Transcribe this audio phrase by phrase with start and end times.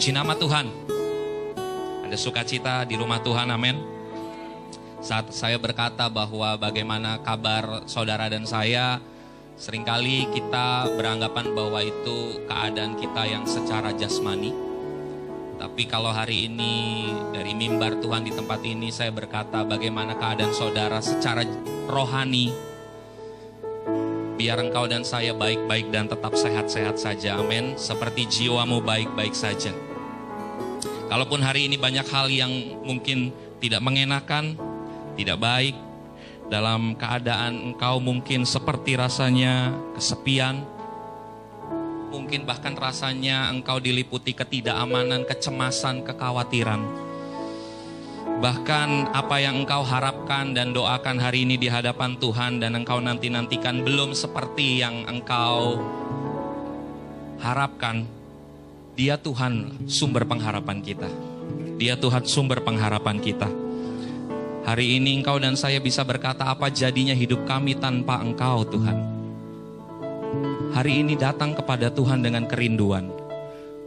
[0.00, 0.64] Puji nama Tuhan.
[2.08, 3.76] Ada sukacita di rumah Tuhan, amin.
[5.04, 8.96] Saat saya berkata bahwa bagaimana kabar saudara dan saya,
[9.60, 14.56] sering kali kita beranggapan bahwa itu keadaan kita yang secara jasmani.
[15.60, 21.04] Tapi kalau hari ini dari mimbar Tuhan di tempat ini saya berkata bagaimana keadaan saudara
[21.04, 21.44] secara
[21.92, 22.56] rohani.
[24.40, 27.76] Biar engkau dan saya baik-baik dan tetap sehat-sehat saja, amin.
[27.76, 29.89] Seperti jiwamu baik-baik saja.
[31.10, 34.54] Kalaupun hari ini banyak hal yang mungkin tidak mengenakan,
[35.18, 35.74] tidak baik,
[36.46, 40.62] dalam keadaan engkau mungkin seperti rasanya kesepian,
[42.14, 46.78] mungkin bahkan rasanya engkau diliputi ketidakamanan, kecemasan, kekhawatiran.
[48.38, 53.82] Bahkan apa yang engkau harapkan dan doakan hari ini di hadapan Tuhan dan engkau nanti-nantikan
[53.82, 55.74] belum seperti yang engkau
[57.42, 58.06] harapkan,
[59.00, 61.08] dia Tuhan sumber pengharapan kita.
[61.80, 63.48] Dia Tuhan sumber pengharapan kita.
[64.68, 69.00] Hari ini engkau dan saya bisa berkata apa jadinya hidup kami tanpa engkau Tuhan.
[70.76, 73.08] Hari ini datang kepada Tuhan dengan kerinduan.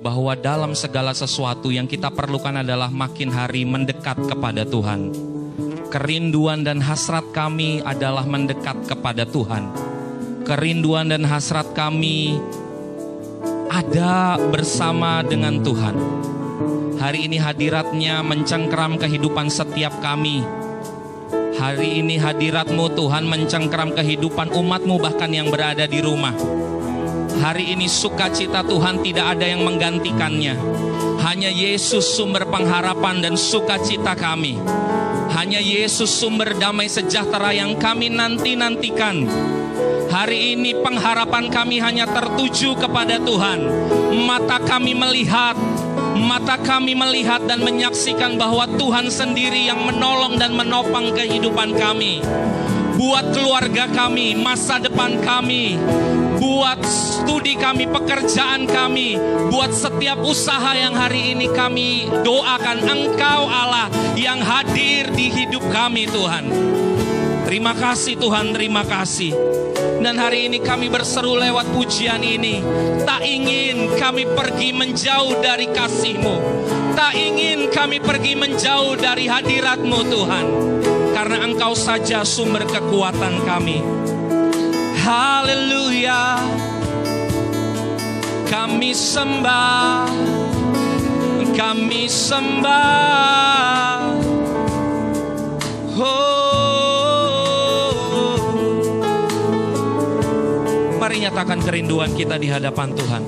[0.01, 5.13] Bahwa dalam segala sesuatu yang kita perlukan adalah makin hari mendekat kepada Tuhan.
[5.93, 9.69] Kerinduan dan hasrat kami adalah mendekat kepada Tuhan.
[10.41, 12.41] Kerinduan dan hasrat kami
[13.73, 15.97] ada bersama dengan Tuhan.
[17.01, 20.45] Hari ini hadiratnya mencengkeram kehidupan setiap kami.
[21.57, 26.37] Hari ini hadiratmu Tuhan mencengkeram kehidupan umatmu bahkan yang berada di rumah.
[27.41, 30.53] Hari ini sukacita Tuhan tidak ada yang menggantikannya.
[31.25, 34.61] Hanya Yesus sumber pengharapan dan sukacita kami.
[35.33, 39.25] Hanya Yesus sumber damai sejahtera yang kami nanti-nantikan.
[40.13, 43.65] Hari ini pengharapan kami hanya tertuju kepada Tuhan.
[44.23, 45.57] Mata kami melihat,
[46.13, 52.21] mata kami melihat dan menyaksikan bahwa Tuhan sendiri yang menolong dan menopang kehidupan kami.
[52.93, 55.81] Buat keluarga kami, masa depan kami,
[56.37, 59.17] buat studi kami, pekerjaan kami,
[59.49, 66.05] buat setiap usaha yang hari ini kami doakan Engkau Allah yang hadir di hidup kami
[66.05, 66.45] Tuhan.
[67.53, 69.29] Terima kasih Tuhan, terima kasih.
[70.01, 72.65] Dan hari ini kami berseru lewat pujian ini.
[73.05, 76.35] Tak ingin kami pergi menjauh dari kasih-Mu.
[76.97, 80.45] Tak ingin kami pergi menjauh dari hadirat-Mu Tuhan.
[81.13, 83.85] Karena Engkau saja sumber kekuatan kami.
[85.05, 86.41] Haleluya.
[88.49, 90.09] Kami sembah.
[91.53, 93.82] Kami sembah.
[101.33, 103.25] Mari nyatakan kerinduan kita di hadapan Tuhan.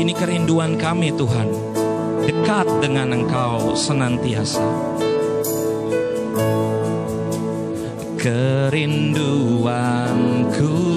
[0.00, 1.52] Ini kerinduan kami Tuhan.
[2.24, 4.64] Dekat dengan Engkau senantiasa.
[8.16, 10.89] Kerinduanku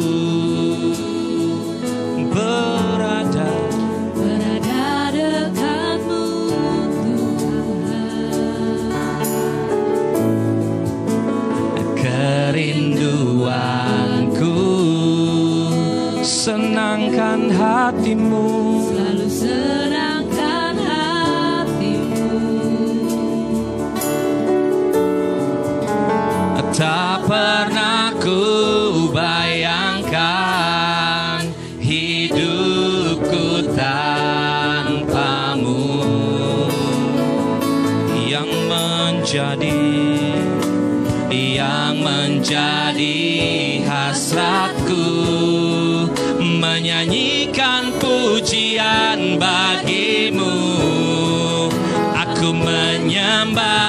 [17.03, 18.79] senangkan hatimu.
[18.87, 22.31] Selalu senangkan hatimu.
[26.73, 28.41] Tak pernah ku
[29.13, 30.17] bayangkan
[31.83, 34.87] hidupku tanpamu.
[38.23, 39.85] Yang menjadi
[41.33, 43.21] yang menjadi
[43.85, 45.62] hasratku
[46.63, 50.55] menyanyikan pujian bagimu.
[52.15, 53.82] Aku menyembahmu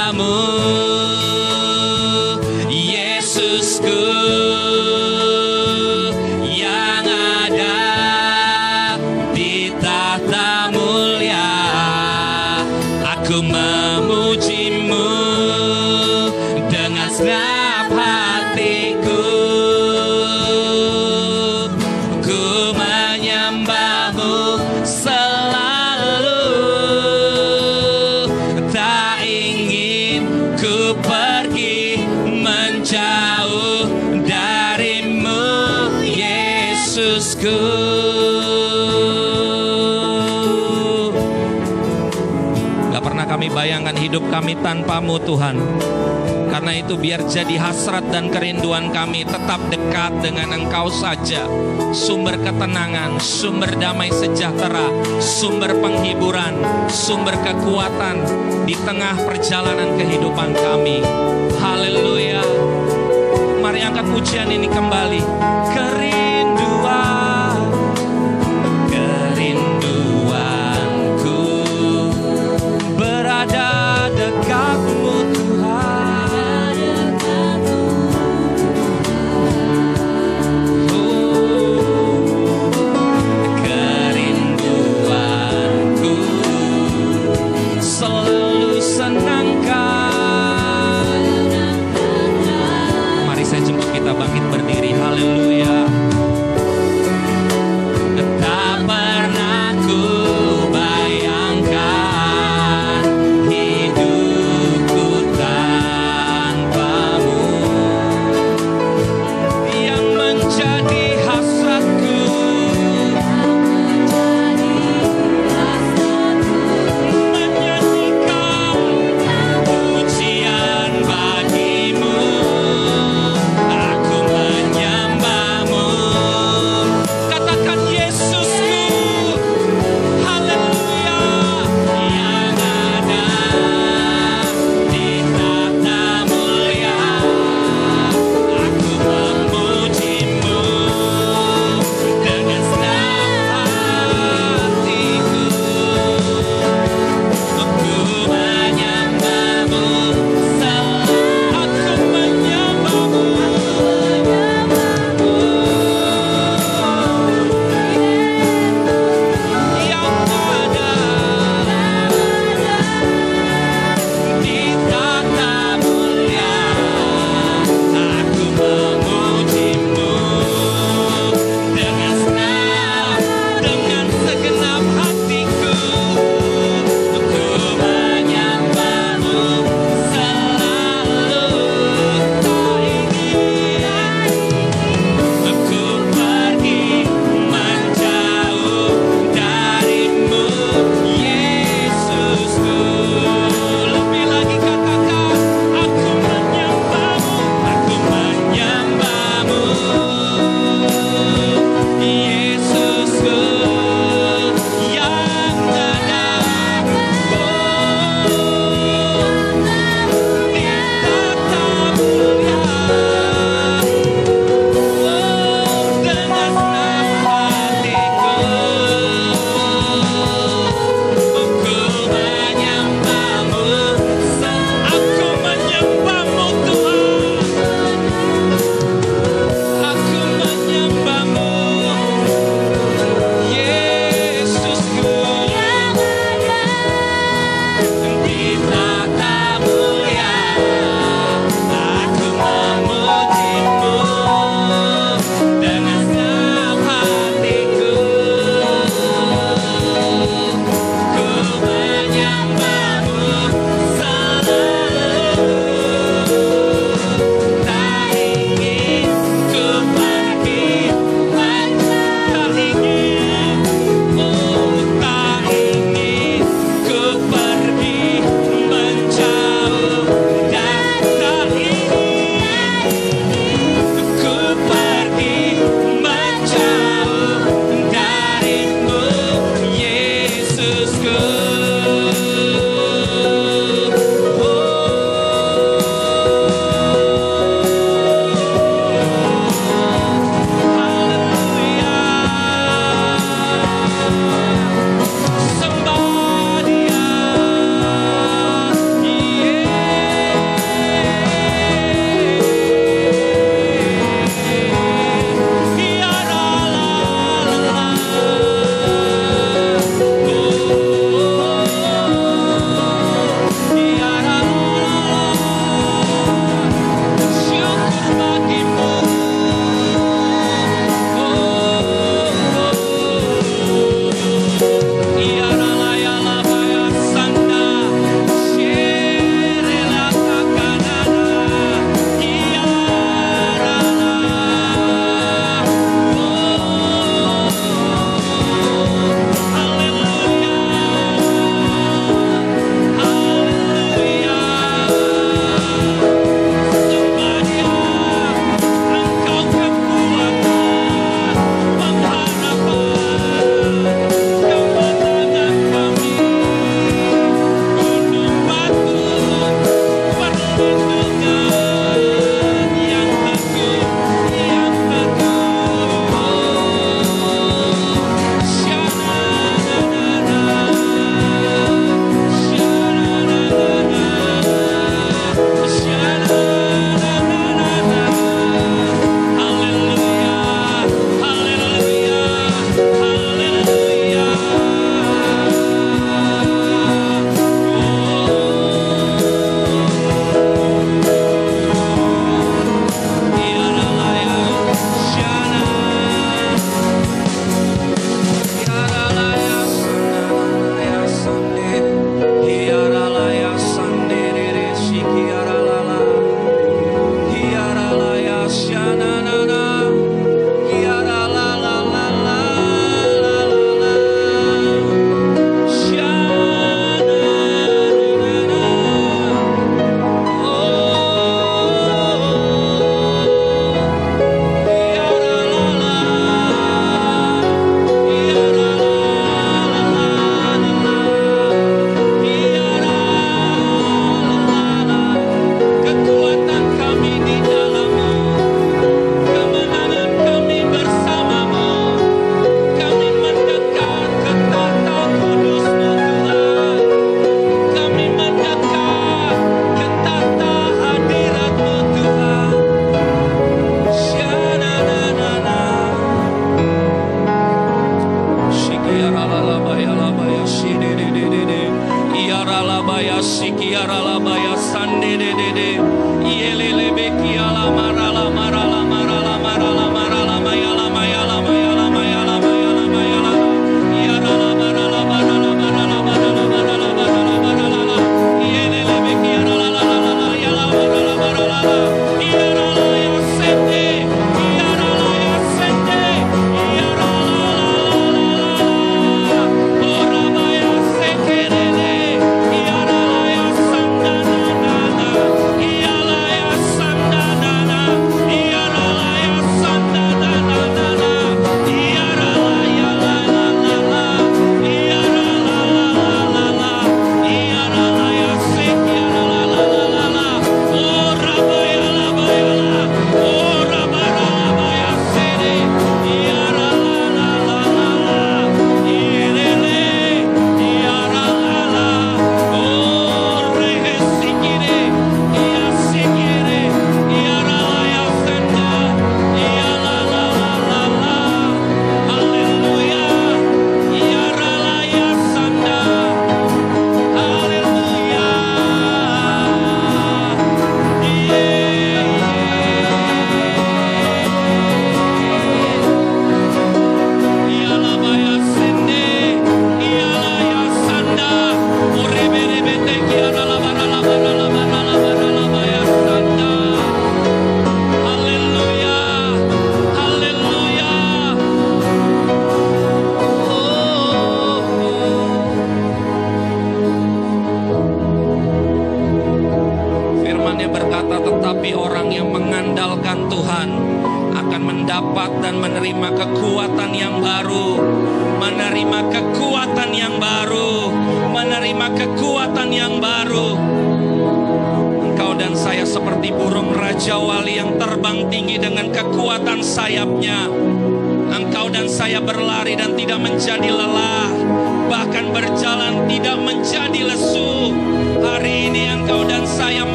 [45.22, 45.56] Tuhan
[46.54, 51.50] Karena itu biar jadi hasrat dan kerinduan kami tetap dekat dengan Engkau saja.
[51.90, 54.86] Sumber ketenangan, sumber damai sejahtera,
[55.18, 56.54] sumber penghiburan,
[56.86, 58.22] sumber kekuatan
[58.70, 61.02] di tengah perjalanan kehidupan kami.
[61.58, 62.42] Haleluya.
[63.58, 65.22] Mari angkat pujian ini kembali.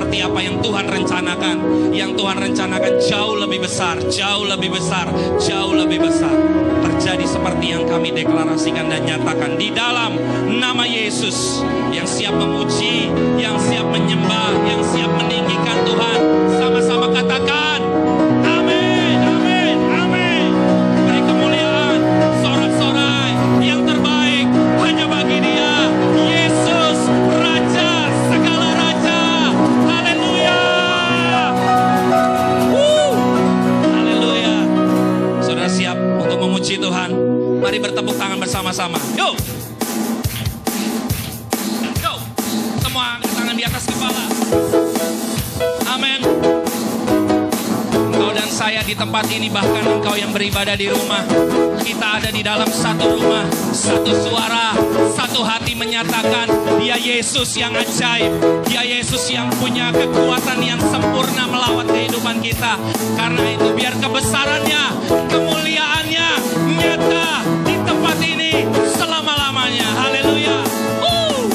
[0.00, 1.56] seperti apa yang Tuhan rencanakan.
[1.92, 6.32] Yang Tuhan rencanakan jauh lebih besar, jauh lebih besar, jauh lebih besar.
[6.80, 10.16] Terjadi seperti yang kami deklarasikan dan nyatakan di dalam
[10.56, 11.60] nama Yesus
[11.92, 16.18] yang siap memuji, yang siap menyembah, yang siap meninggikan Tuhan
[16.56, 16.79] sama
[38.00, 38.96] tepuk tangan bersama-sama.
[39.12, 39.36] yo,
[42.00, 42.16] yo,
[42.80, 44.24] Semua angkat tangan di atas kepala.
[45.84, 46.20] Amin.
[47.92, 51.28] Engkau dan saya di tempat ini bahkan engkau yang beribadah di rumah.
[51.84, 53.44] Kita ada di dalam satu rumah,
[53.76, 54.72] satu suara,
[55.12, 56.48] satu hati menyatakan
[56.80, 58.32] dia Yesus yang ajaib.
[58.64, 62.80] Dia Yesus yang punya kekuatan yang sempurna melawat kehidupan kita.
[63.12, 64.84] Karena itu biar kebesarannya,
[65.28, 66.28] kemuliaannya
[66.80, 67.30] nyata
[68.96, 69.88] selama-lamanya.
[69.98, 70.64] Haleluya.
[71.02, 71.46] Uh.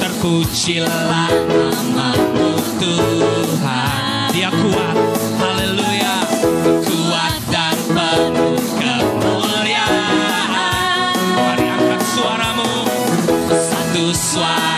[0.00, 4.30] Terpujilah namamu Tuhan.
[4.34, 4.96] Dia kuat.
[5.38, 6.14] Haleluya.
[6.84, 9.96] Kuat dan penuh kemuliaan.
[11.34, 12.86] Mari angkat suaramu.
[13.50, 14.73] Satu suara.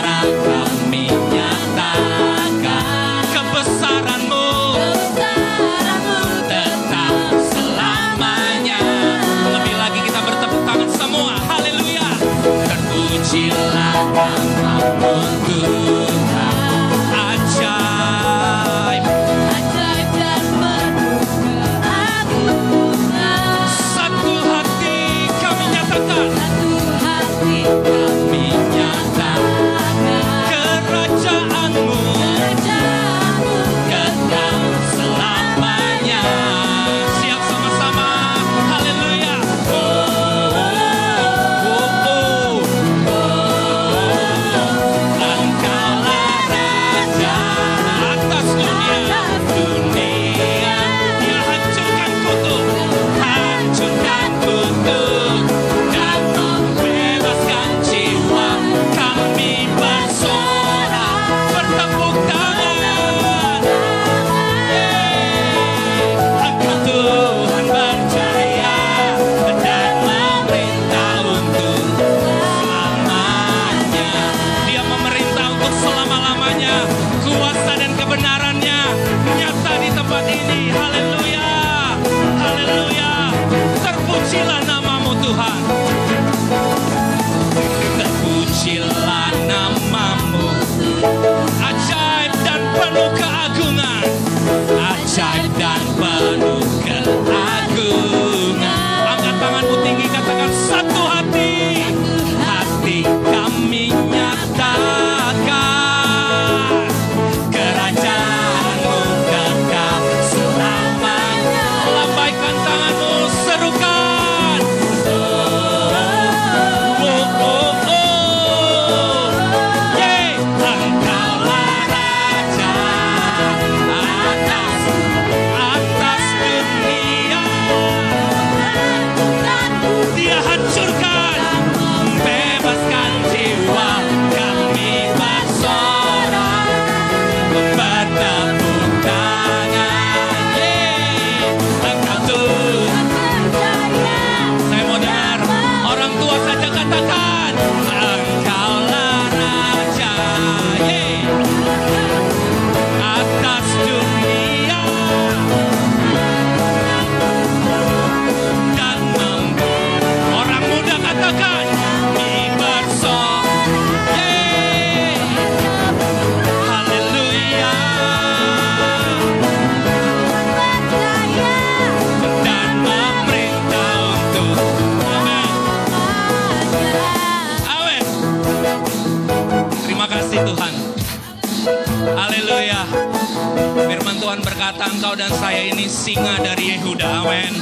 [184.97, 187.53] engkau dan saya ini singa dari Yehuda, amen.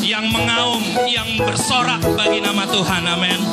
[0.00, 3.44] Yang mengaum, yang bersorak bagi nama Tuhan, amen.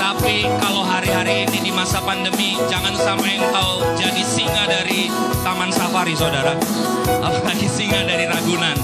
[0.00, 5.12] Tapi kalau hari-hari ini di masa pandemi, jangan sampai engkau jadi singa dari
[5.44, 6.56] Taman Safari, saudara.
[7.20, 8.80] Apalagi singa dari Ragunan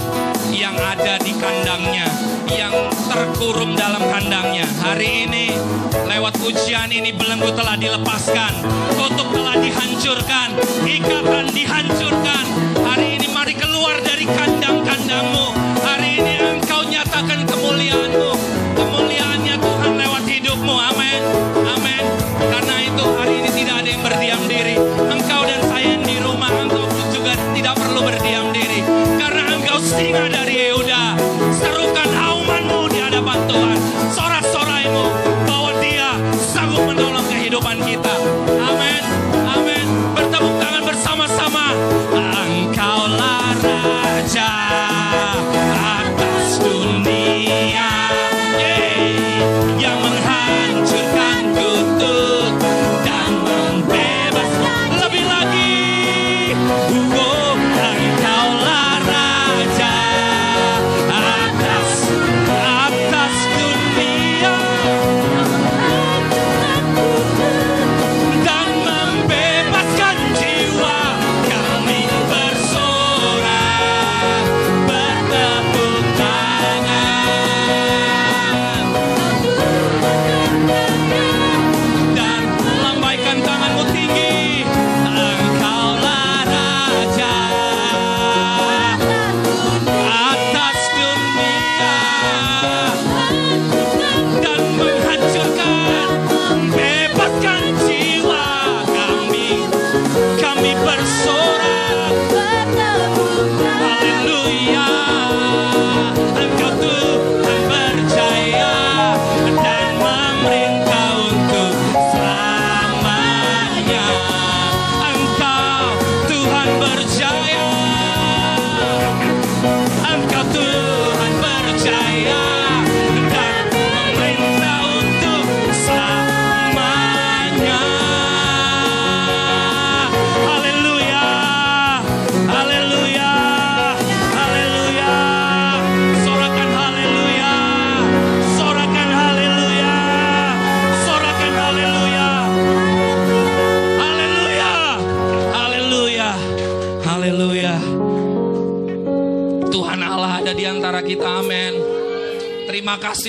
[0.53, 2.05] yang ada di kandangnya,
[2.53, 4.68] yang terkurung dalam kandangnya.
[4.85, 5.57] Hari ini
[6.05, 8.61] lewat ujian ini belenggu telah dilepaskan,
[8.92, 10.53] tutup telah dihancurkan,
[10.85, 12.45] ikatan dihancurkan,
[13.83, 14.52] keluar dari kandang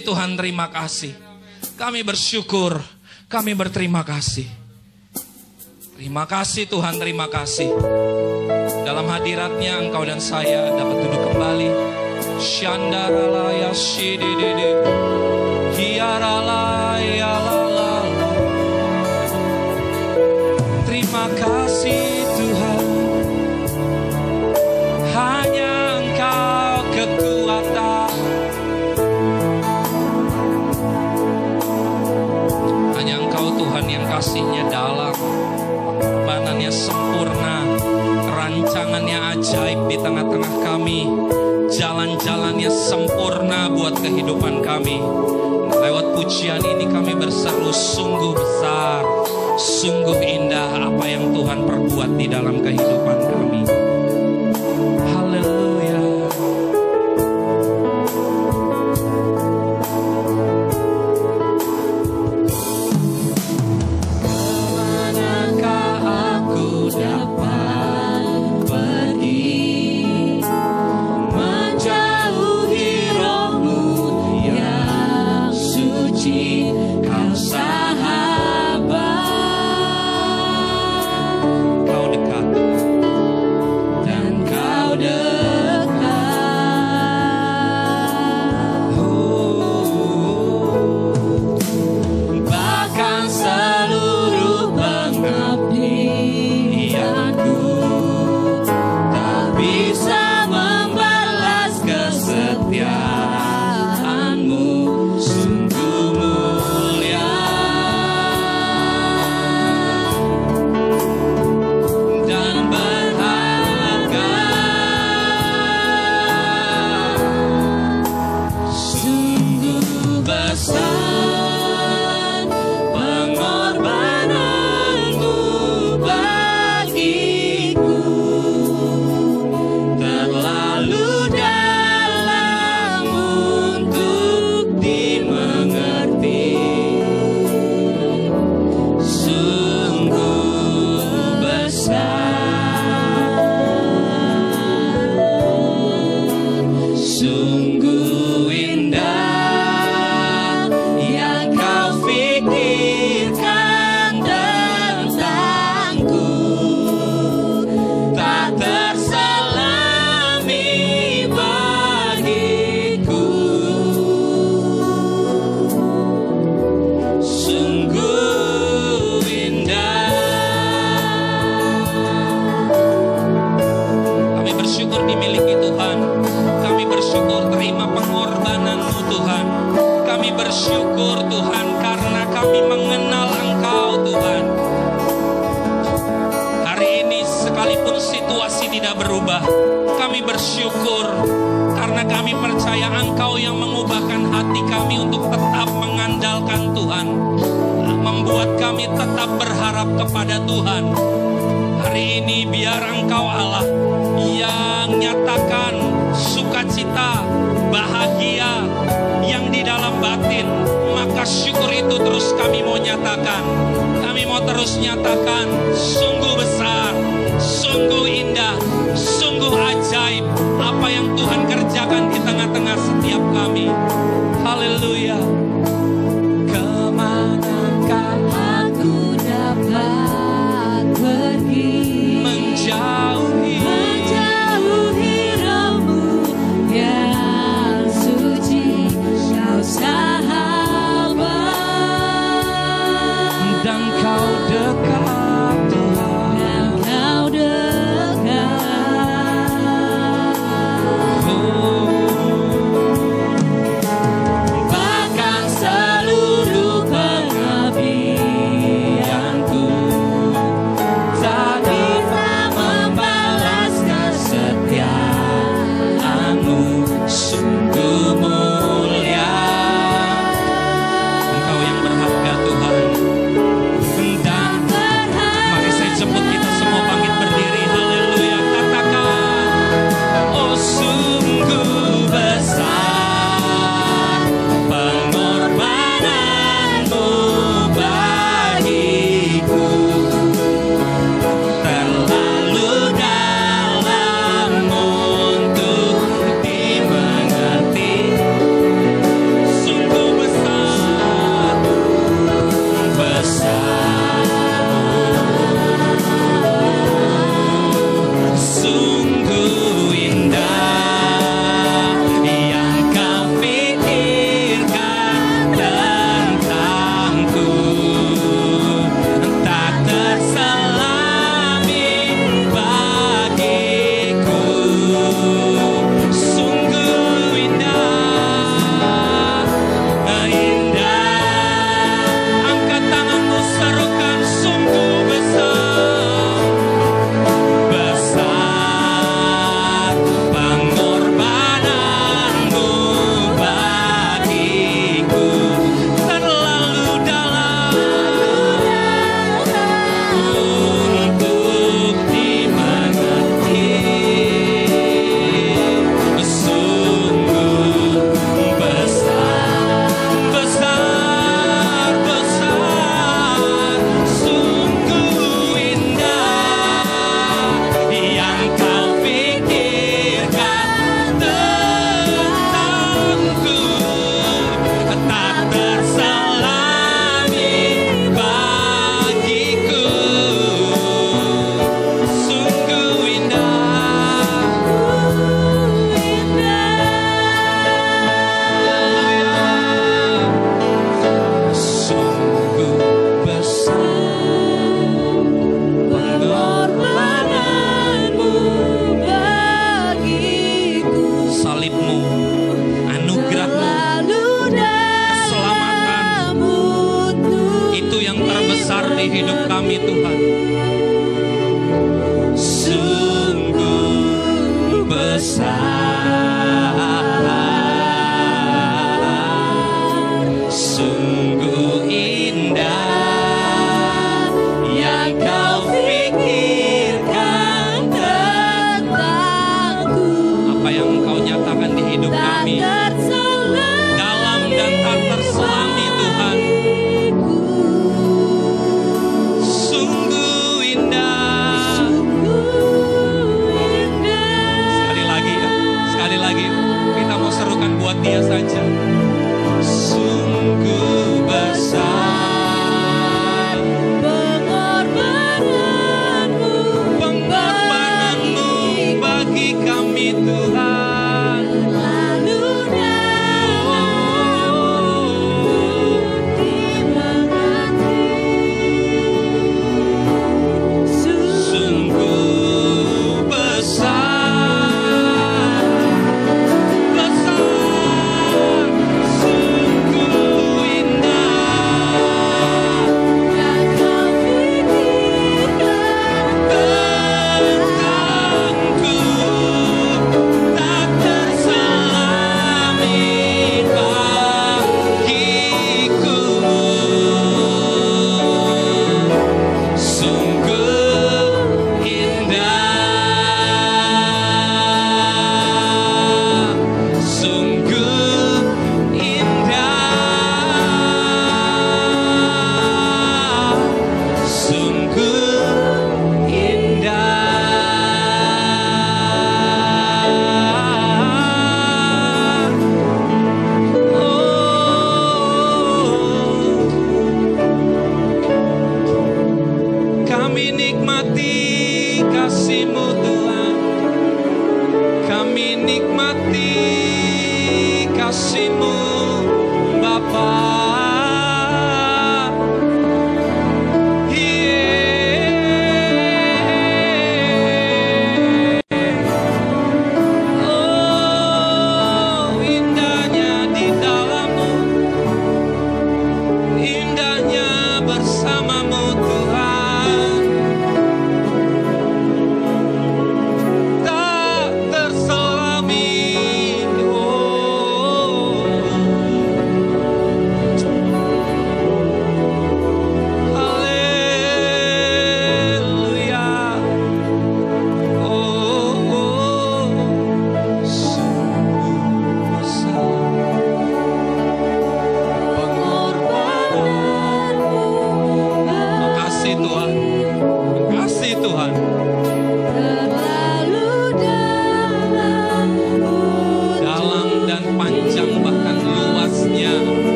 [0.00, 1.12] puji Tuhan, terima kasih.
[1.76, 2.80] Kami bersyukur,
[3.28, 4.48] kami berterima kasih.
[6.00, 7.68] Terima kasih Tuhan, terima kasih.
[8.88, 11.68] Dalam hadiratnya engkau dan saya dapat duduk kembali.
[12.40, 12.72] Ya
[17.04, 17.34] ya
[20.88, 21.59] terima kasih.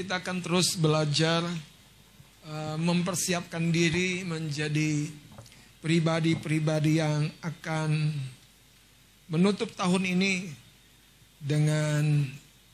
[0.00, 1.44] kita akan terus belajar
[2.48, 5.12] uh, mempersiapkan diri menjadi
[5.84, 8.08] pribadi-pribadi yang akan
[9.28, 10.48] menutup tahun ini
[11.36, 12.24] dengan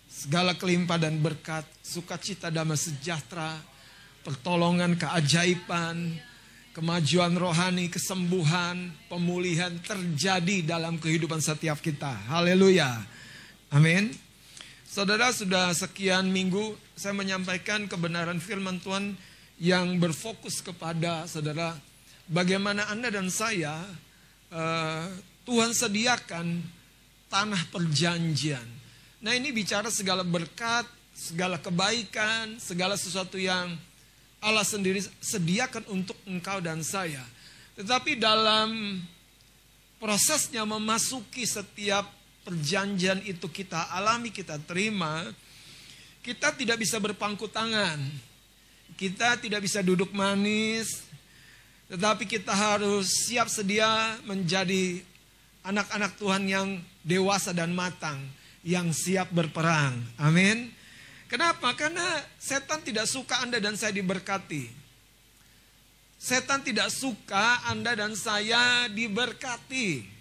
[0.07, 3.59] segala kelimpahan dan berkat, sukacita damai sejahtera,
[4.23, 6.15] pertolongan keajaiban,
[6.79, 12.15] kemajuan rohani, kesembuhan, pemulihan terjadi dalam kehidupan setiap kita.
[12.31, 13.03] Haleluya.
[13.75, 14.15] Amin.
[14.87, 19.13] Saudara sudah sekian minggu saya menyampaikan kebenaran firman Tuhan
[19.61, 21.77] yang berfokus kepada saudara
[22.25, 23.85] bagaimana Anda dan saya
[24.49, 25.05] eh,
[25.45, 26.65] Tuhan sediakan
[27.29, 28.65] tanah perjanjian.
[29.21, 33.77] Nah ini bicara segala berkat, segala kebaikan, segala sesuatu yang
[34.41, 37.23] Allah sendiri sediakan untuk engkau dan saya.
[37.77, 39.01] Tetapi dalam
[40.01, 42.09] prosesnya memasuki setiap
[42.41, 45.29] perjanjian itu kita alami, kita terima,
[46.27, 48.03] kita tidak bisa berpangku tangan.
[48.99, 51.07] Kita tidak bisa duduk manis,
[51.87, 55.07] tetapi kita harus siap sedia menjadi
[55.63, 56.69] anak-anak Tuhan yang
[57.07, 58.19] dewasa dan matang,
[58.67, 59.95] yang siap berperang.
[60.19, 60.75] Amin.
[61.31, 61.71] Kenapa?
[61.79, 64.67] Karena setan tidak suka Anda dan saya diberkati.
[66.19, 70.16] Setan tidak suka Anda dan saya diberkati.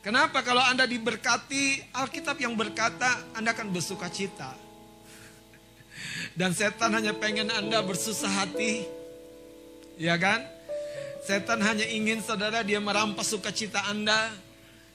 [0.00, 4.56] Kenapa kalau Anda diberkati, Alkitab yang berkata Anda akan bersuka cita.
[6.32, 8.88] Dan setan hanya pengen Anda bersusah hati.
[10.00, 10.40] Ya kan?
[11.20, 14.32] Setan hanya ingin saudara dia merampas sukacita Anda.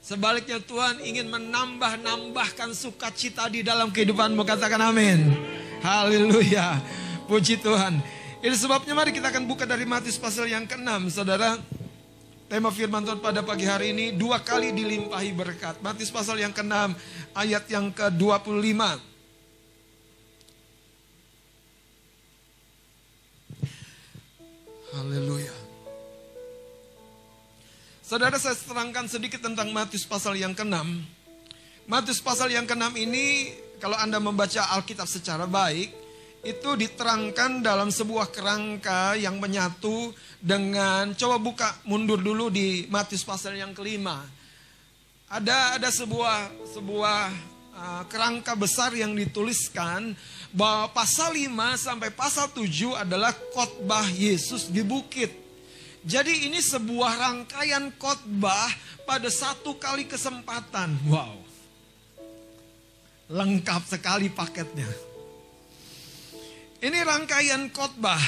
[0.02, 4.42] Sebaliknya Tuhan ingin menambah-nambahkan sukacita di dalam kehidupanmu.
[4.42, 5.30] Katakan amin.
[5.86, 6.82] Haleluya.
[7.30, 8.02] Puji Tuhan.
[8.42, 11.14] Ini sebabnya mari kita akan buka dari Matius pasal yang ke-6.
[11.14, 11.58] Saudara,
[12.46, 15.82] tema firman Tuhan pada pagi hari ini dua kali dilimpahi berkat.
[15.82, 16.94] Matius pasal yang ke-6
[17.34, 18.82] ayat yang ke-25.
[24.96, 25.56] Haleluya.
[28.06, 30.78] Saudara saya terangkan sedikit tentang Matius pasal yang ke-6.
[31.90, 36.05] Matius pasal yang ke-6 ini kalau Anda membaca Alkitab secara baik
[36.46, 43.58] itu diterangkan dalam sebuah kerangka yang menyatu dengan coba buka mundur dulu di Matius pasal
[43.58, 44.22] yang kelima.
[45.26, 47.22] Ada ada sebuah sebuah
[47.74, 50.14] uh, kerangka besar yang dituliskan
[50.54, 51.50] bahwa pasal 5
[51.82, 55.34] sampai pasal 7 adalah khotbah Yesus di bukit.
[56.06, 58.70] Jadi ini sebuah rangkaian khotbah
[59.10, 60.94] pada satu kali kesempatan.
[61.10, 61.42] Wow.
[63.34, 65.15] Lengkap sekali paketnya.
[66.86, 68.22] Ini rangkaian khotbah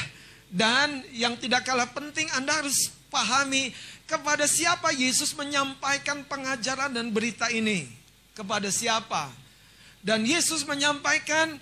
[0.49, 3.69] dan yang tidak kalah penting Anda harus pahami
[4.09, 7.85] kepada siapa Yesus menyampaikan pengajaran dan berita ini.
[8.33, 9.29] Kepada siapa?
[10.01, 11.61] Dan Yesus menyampaikan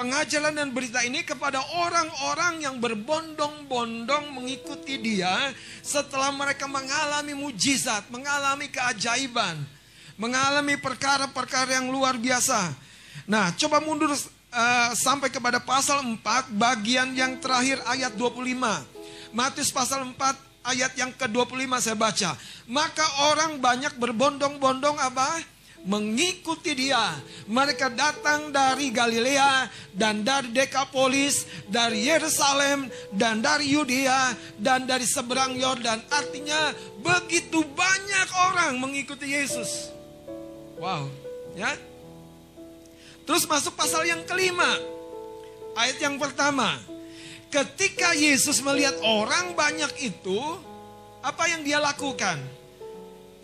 [0.00, 5.52] pengajaran dan berita ini kepada orang-orang yang berbondong-bondong mengikuti dia
[5.84, 9.60] setelah mereka mengalami mujizat, mengalami keajaiban,
[10.16, 12.72] mengalami perkara-perkara yang luar biasa.
[13.28, 14.16] Nah, coba mundur
[14.50, 16.20] uh, sampai kepada pasal 4
[16.54, 18.54] bagian yang terakhir ayat 25.
[19.34, 20.14] Matius pasal 4
[20.66, 22.30] ayat yang ke-25 saya baca.
[22.68, 25.60] Maka orang banyak berbondong-bondong apa?
[25.80, 27.16] mengikuti dia.
[27.48, 29.64] Mereka datang dari Galilea
[29.96, 36.04] dan dari Dekapolis, dari Yerusalem dan dari Yudea dan dari seberang Yordan.
[36.12, 39.88] Artinya begitu banyak orang mengikuti Yesus.
[40.76, 41.08] Wow,
[41.56, 41.89] ya.
[43.30, 44.66] Terus masuk pasal yang kelima.
[45.78, 46.74] Ayat yang pertama.
[47.46, 50.58] Ketika Yesus melihat orang banyak itu,
[51.22, 52.42] apa yang dia lakukan?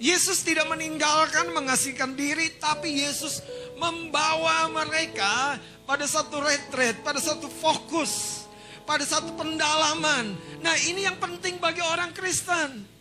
[0.03, 3.39] Yesus tidak meninggalkan mengasihkan diri, tapi Yesus
[3.79, 5.55] membawa mereka
[5.87, 8.43] pada satu retret, pada satu fokus,
[8.83, 10.35] pada satu pendalaman.
[10.67, 12.96] Nah, ini yang penting bagi orang Kristen.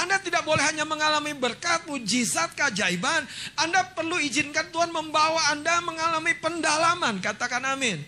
[0.00, 3.28] Anda tidak boleh hanya mengalami berkat, mujizat, keajaiban.
[3.60, 7.20] Anda perlu izinkan Tuhan membawa Anda mengalami pendalaman.
[7.20, 8.00] Katakan amin.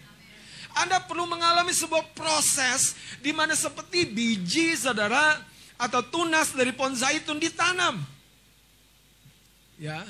[0.73, 5.37] Anda perlu mengalami sebuah proses di mana seperti biji, saudara,
[5.77, 8.01] atau tunas dari pohon zaitun ditanam.
[9.77, 10.01] Ya,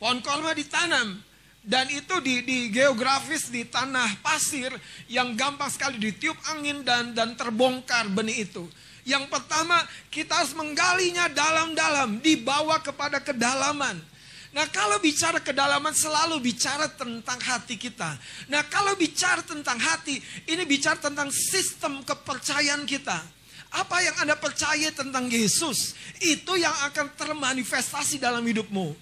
[0.00, 1.20] pohon kolma ditanam
[1.66, 4.70] dan itu di, di geografis di tanah pasir
[5.10, 8.70] yang gampang sekali ditiup angin dan dan terbongkar benih itu.
[9.06, 14.02] Yang pertama kita harus menggalinya dalam-dalam, dibawa kepada kedalaman.
[14.50, 18.18] Nah kalau bicara kedalaman selalu bicara tentang hati kita.
[18.50, 20.18] Nah kalau bicara tentang hati,
[20.50, 23.22] ini bicara tentang sistem kepercayaan kita.
[23.70, 28.96] Apa yang Anda percaya tentang Yesus, itu yang akan termanifestasi dalam hidupmu.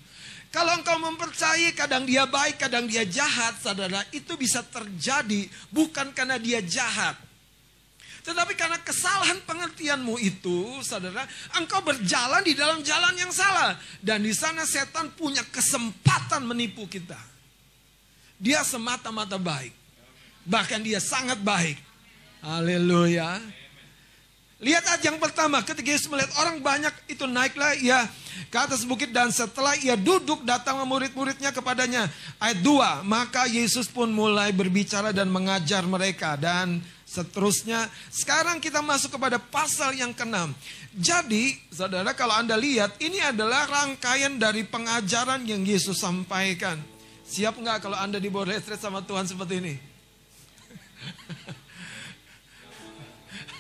[0.53, 6.39] Kalau engkau mempercayai kadang dia baik, kadang dia jahat, saudara, itu bisa terjadi bukan karena
[6.39, 7.19] dia jahat.
[8.25, 11.29] Tetapi karena kesalahan pengertianmu itu, saudara,
[11.61, 13.77] engkau berjalan di dalam jalan yang salah.
[14.01, 17.21] Dan di sana setan punya kesempatan menipu kita.
[18.41, 19.77] Dia semata-mata baik.
[20.49, 21.77] Bahkan dia sangat baik.
[22.41, 23.45] Haleluya.
[24.65, 28.09] Lihat ayat yang pertama, ketika Yesus melihat orang banyak itu naiklah ia
[28.49, 32.09] ke atas bukit dan setelah ia duduk datang murid-muridnya kepadanya.
[32.41, 36.81] Ayat 2, maka Yesus pun mulai berbicara dan mengajar mereka dan
[37.15, 37.87] seterusnya.
[38.11, 40.51] Sekarang kita masuk kepada pasal yang keenam.
[40.99, 46.83] Jadi, saudara kalau Anda lihat, ini adalah rangkaian dari pengajaran yang Yesus sampaikan.
[47.25, 49.75] Siap nggak kalau Anda dibawa retret sama Tuhan seperti ini?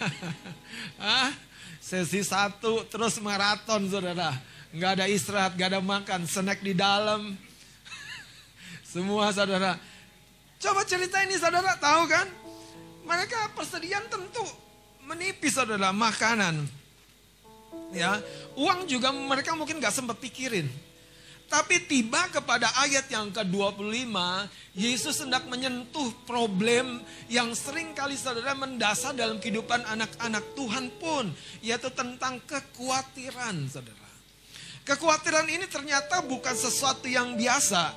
[1.03, 1.31] Hah?
[1.79, 4.35] Sesi satu terus maraton saudara.
[4.75, 7.39] Nggak ada istirahat, nggak ada makan, snack di dalam.
[8.93, 9.79] Semua saudara.
[10.59, 12.27] Coba cerita ini saudara, tahu kan?
[13.05, 14.45] Mereka persediaan tentu
[15.05, 16.65] menipis saudara makanan.
[17.95, 18.19] Ya,
[18.59, 20.67] uang juga mereka mungkin nggak sempat pikirin.
[21.45, 24.11] Tapi tiba kepada ayat yang ke-25,
[24.75, 31.31] Yesus hendak menyentuh problem yang sering kali saudara mendasar dalam kehidupan anak-anak Tuhan pun.
[31.63, 34.11] Yaitu tentang kekhawatiran saudara.
[34.83, 37.93] Kekhawatiran ini ternyata bukan sesuatu yang biasa.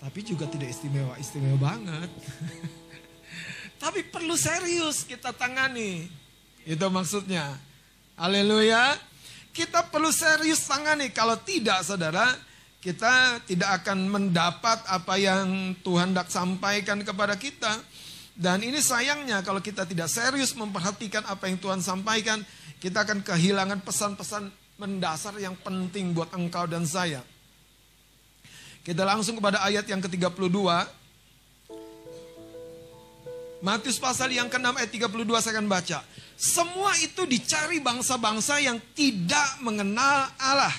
[0.00, 2.08] Tapi juga tidak istimewa, istimewa banget.
[3.80, 6.04] Tapi perlu serius kita tangani.
[6.68, 7.56] Itu maksudnya.
[8.20, 9.10] Haleluya
[9.50, 11.10] kita perlu serius tangani.
[11.10, 12.34] Kalau tidak, saudara,
[12.80, 17.82] kita tidak akan mendapat apa yang Tuhan hendak sampaikan kepada kita.
[18.40, 22.40] Dan ini sayangnya kalau kita tidak serius memperhatikan apa yang Tuhan sampaikan,
[22.80, 24.48] kita akan kehilangan pesan-pesan
[24.80, 27.20] mendasar yang penting buat engkau dan saya.
[28.80, 30.56] Kita langsung kepada ayat yang ke-32.
[33.60, 35.98] Matius pasal yang ke-6 ayat 32 saya akan baca.
[36.40, 40.72] Semua itu dicari bangsa-bangsa yang tidak mengenal Allah.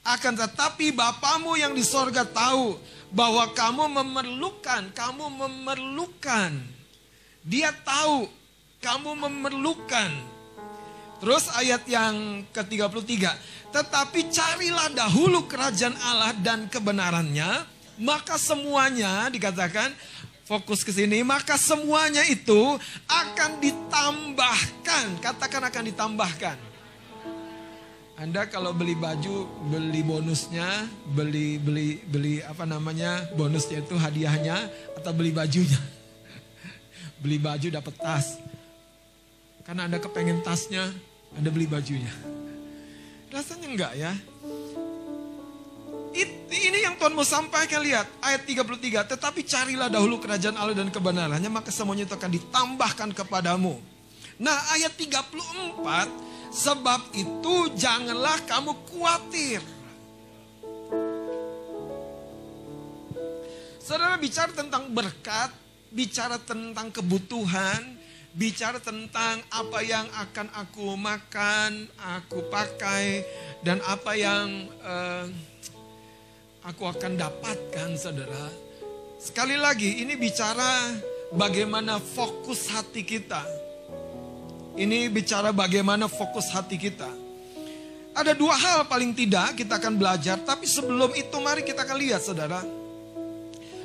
[0.00, 2.80] Akan tetapi Bapamu yang di sorga tahu
[3.12, 6.56] bahwa kamu memerlukan, kamu memerlukan.
[7.44, 8.24] Dia tahu
[8.80, 10.10] kamu memerlukan.
[11.20, 13.12] Terus ayat yang ke-33.
[13.68, 17.76] Tetapi carilah dahulu kerajaan Allah dan kebenarannya.
[17.98, 19.90] Maka semuanya dikatakan
[20.48, 25.20] fokus ke sini, maka semuanya itu akan ditambahkan.
[25.20, 26.56] Katakan akan ditambahkan.
[28.18, 33.28] Anda kalau beli baju, beli bonusnya, beli beli beli apa namanya?
[33.36, 35.78] Bonusnya itu hadiahnya atau beli bajunya.
[37.22, 38.40] beli baju dapat tas.
[39.62, 40.90] Karena Anda kepengen tasnya,
[41.36, 42.10] Anda beli bajunya.
[43.28, 44.16] Rasanya enggak ya?
[46.14, 49.14] Ini yang Tuhan mau sampaikan lihat ayat 33.
[49.14, 53.76] Tetapi carilah dahulu kerajaan Allah dan kebenarannya maka semuanya itu akan ditambahkan kepadamu.
[54.40, 56.28] Nah ayat 34.
[56.48, 59.60] Sebab itu janganlah kamu khawatir.
[63.84, 65.52] Saudara bicara tentang berkat,
[65.92, 67.96] bicara tentang kebutuhan,
[68.36, 73.24] bicara tentang apa yang akan aku makan, aku pakai,
[73.64, 75.24] dan apa yang uh,
[76.68, 78.44] aku akan dapatkan saudara.
[79.16, 80.92] Sekali lagi ini bicara
[81.32, 83.40] bagaimana fokus hati kita.
[84.76, 87.08] Ini bicara bagaimana fokus hati kita.
[88.12, 90.36] Ada dua hal paling tidak kita akan belajar.
[90.44, 92.60] Tapi sebelum itu mari kita akan lihat saudara.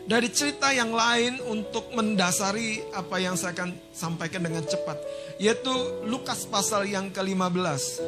[0.04, 5.00] Dari cerita yang lain untuk mendasari apa yang saya akan sampaikan dengan cepat.
[5.40, 5.72] Yaitu
[6.04, 8.04] Lukas pasal yang ke-15.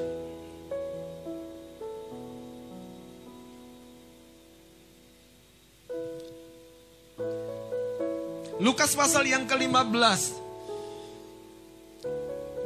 [8.56, 10.48] Lukas pasal yang ke-15.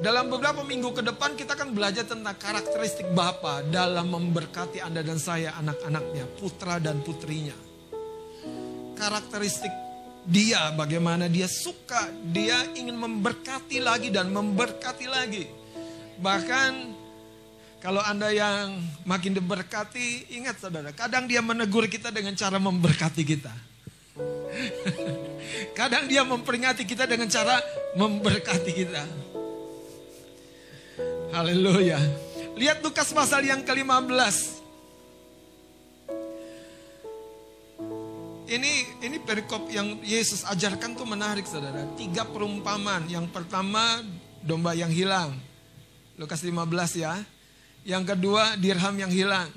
[0.05, 5.17] Dalam beberapa minggu ke depan kita akan belajar tentang karakteristik Bapa dalam memberkati Anda dan
[5.17, 7.57] saya anak-anaknya, putra dan putrinya.
[8.95, 9.73] Karakteristik
[10.29, 15.49] dia bagaimana dia suka, dia ingin memberkati lagi dan memberkati lagi.
[16.21, 16.71] Bahkan
[17.81, 18.77] kalau Anda yang
[19.09, 23.53] makin diberkati, ingat saudara, kadang dia menegur kita dengan cara memberkati kita.
[25.75, 27.59] Kadang dia memperingati kita dengan cara
[27.95, 29.03] memberkati kita.
[31.35, 31.99] Haleluya.
[32.59, 34.59] Lihat Lukas pasal yang ke-15.
[38.49, 38.73] Ini
[39.05, 41.85] ini perikop yang Yesus ajarkan tuh menarik saudara.
[41.93, 43.05] Tiga perumpamaan.
[43.05, 44.01] Yang pertama
[44.41, 45.37] domba yang hilang.
[46.17, 47.13] Lukas 15 ya.
[47.85, 49.53] Yang kedua dirham yang hilang.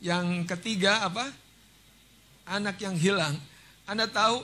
[0.00, 1.28] Yang ketiga apa?
[2.48, 3.36] Anak yang hilang.
[3.84, 4.42] Anda tahu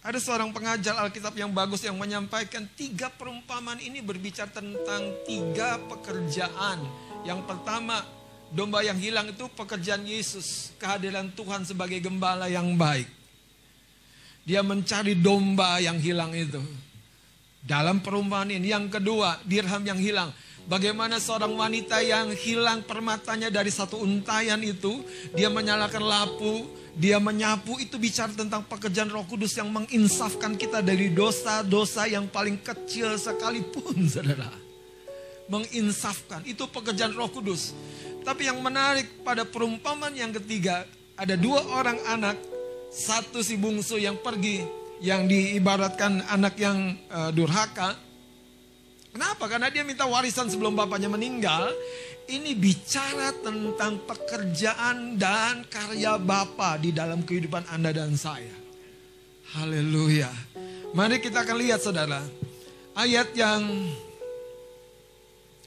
[0.00, 6.80] ada seorang pengajar Alkitab yang bagus yang menyampaikan tiga perumpamaan ini berbicara tentang tiga pekerjaan.
[7.20, 8.00] Yang pertama,
[8.48, 13.04] domba yang hilang itu pekerjaan Yesus, kehadiran Tuhan sebagai gembala yang baik.
[14.48, 16.64] Dia mencari domba yang hilang itu.
[17.60, 20.32] Dalam perumpamaan ini yang kedua, dirham yang hilang.
[20.64, 25.04] Bagaimana seorang wanita yang hilang permatanya dari satu untayan itu,
[25.36, 31.10] dia menyalakan lampu, dia menyapu, itu bicara tentang pekerjaan Roh Kudus yang menginsafkan kita dari
[31.10, 34.50] dosa-dosa yang paling kecil sekalipun, Saudara.
[35.50, 37.74] Menginsafkan, itu pekerjaan Roh Kudus.
[38.22, 40.84] Tapi yang menarik pada perumpamaan yang ketiga,
[41.16, 42.36] ada dua orang anak,
[42.90, 44.62] satu si bungsu yang pergi,
[45.00, 47.96] yang diibaratkan anak yang uh, durhaka.
[49.10, 49.50] Kenapa?
[49.50, 51.74] Karena dia minta warisan sebelum bapaknya meninggal.
[52.30, 58.54] Ini bicara tentang pekerjaan dan karya Bapa di dalam kehidupan Anda dan saya.
[59.58, 60.30] Haleluya.
[60.94, 62.22] Mari kita akan lihat saudara.
[62.94, 63.66] Ayat yang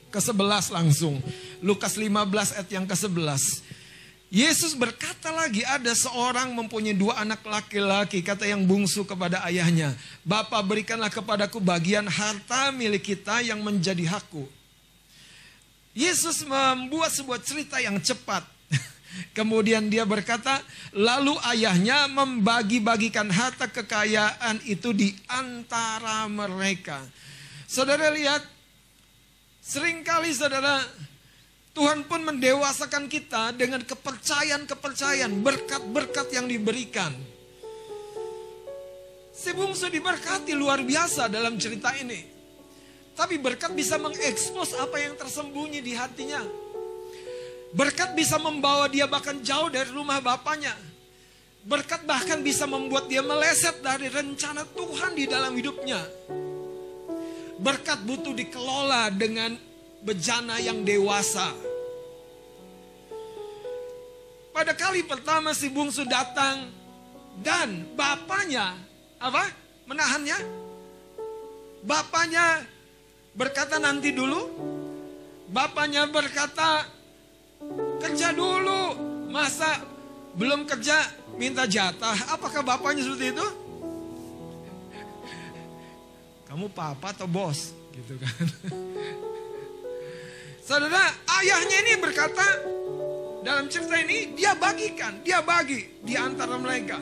[0.08, 1.20] ke-11 langsung.
[1.60, 3.63] Lukas 15 ayat yang ke-11.
[4.34, 9.94] Yesus berkata lagi ada seorang mempunyai dua anak laki-laki kata yang bungsu kepada ayahnya.
[10.26, 14.50] Bapak berikanlah kepadaku bagian harta milik kita yang menjadi hakku.
[15.94, 18.42] Yesus membuat sebuah cerita yang cepat.
[19.38, 20.58] Kemudian dia berkata,
[20.90, 26.98] lalu ayahnya membagi-bagikan harta kekayaan itu di antara mereka.
[27.70, 28.42] Saudara lihat,
[29.62, 30.82] sering kali saudara
[31.74, 37.10] Tuhan pun mendewasakan kita dengan kepercayaan-kepercayaan, berkat-berkat yang diberikan.
[39.34, 42.22] Si bungsu diberkati luar biasa dalam cerita ini.
[43.18, 46.46] Tapi berkat bisa mengekspos apa yang tersembunyi di hatinya.
[47.74, 50.78] Berkat bisa membawa dia bahkan jauh dari rumah bapaknya.
[51.66, 55.98] Berkat bahkan bisa membuat dia meleset dari rencana Tuhan di dalam hidupnya.
[57.58, 59.73] Berkat butuh dikelola dengan
[60.04, 61.48] bejana yang dewasa.
[64.54, 66.70] Pada kali pertama si bungsu datang
[67.42, 68.78] dan bapaknya
[69.18, 69.50] apa?
[69.88, 70.38] Menahannya.
[71.82, 72.62] Bapaknya
[73.34, 74.46] berkata nanti dulu.
[75.50, 76.86] Bapaknya berkata
[77.98, 79.10] kerja dulu.
[79.34, 79.82] Masa
[80.38, 81.02] belum kerja
[81.34, 82.14] minta jatah?
[82.30, 83.46] Apakah bapaknya seperti itu?
[86.46, 87.74] Kamu papa atau bos?
[87.90, 88.46] Gitu kan.
[90.64, 91.12] Saudara,
[91.44, 92.40] ayahnya ini berkata,
[93.44, 96.96] dalam cerita ini dia bagikan, dia bagi di antara mereka.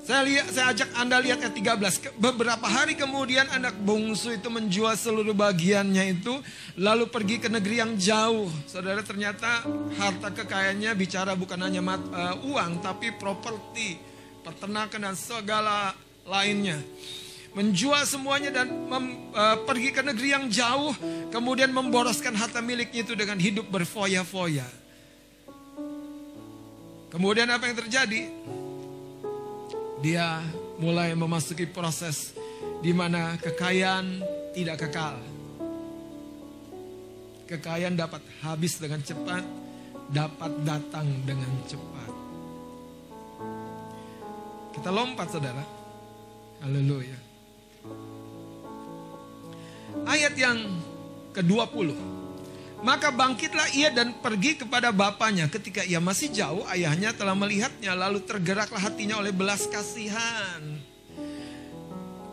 [0.00, 2.16] Saya lihat, saya ajak Anda lihat ayat 13.
[2.16, 6.32] Beberapa hari kemudian anak bungsu itu menjual seluruh bagiannya itu
[6.80, 8.48] lalu pergi ke negeri yang jauh.
[8.64, 9.60] Saudara ternyata
[10.00, 14.00] harta kekayaannya bicara bukan hanya mat, uh, uang tapi properti,
[14.40, 15.92] peternakan dan segala
[16.24, 16.80] lainnya
[17.54, 20.94] menjual semuanya dan mem, uh, pergi ke negeri yang jauh,
[21.34, 24.66] kemudian memboroskan harta miliknya itu dengan hidup berfoya-foya.
[27.10, 28.22] Kemudian apa yang terjadi?
[30.00, 30.40] Dia
[30.78, 32.32] mulai memasuki proses
[32.80, 34.22] di mana kekayaan
[34.54, 35.18] tidak kekal.
[37.50, 39.42] Kekayaan dapat habis dengan cepat,
[40.06, 42.12] dapat datang dengan cepat.
[44.70, 45.64] Kita lompat saudara.
[46.62, 47.29] Haleluya.
[50.08, 50.58] Ayat yang
[51.36, 51.94] ke-20.
[52.80, 55.52] Maka bangkitlah ia dan pergi kepada bapaknya.
[55.52, 57.92] Ketika ia masih jauh, ayahnya telah melihatnya.
[57.92, 60.80] Lalu tergeraklah hatinya oleh belas kasihan.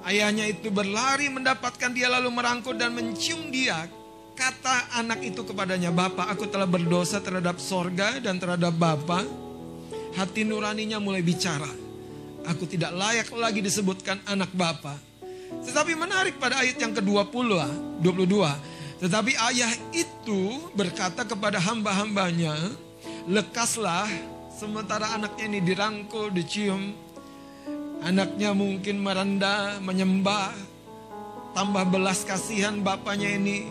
[0.08, 3.92] Ayahnya itu berlari mendapatkan dia lalu merangkul dan mencium dia.
[4.40, 9.28] Kata anak itu kepadanya, Bapak aku telah berdosa terhadap sorga dan terhadap Bapak.
[10.16, 11.68] Hati nuraninya mulai bicara.
[12.48, 15.07] Aku tidak layak lagi disebutkan anak Bapak.
[15.64, 17.50] Tetapi menarik pada ayat yang ke-20,
[18.04, 19.04] 22.
[19.04, 22.56] Tetapi ayah itu berkata kepada hamba-hambanya,
[23.30, 24.10] lekaslah
[24.58, 26.96] sementara anaknya ini dirangkul, dicium.
[28.02, 30.54] Anaknya mungkin merendah, menyembah,
[31.54, 33.70] tambah belas kasihan bapaknya ini.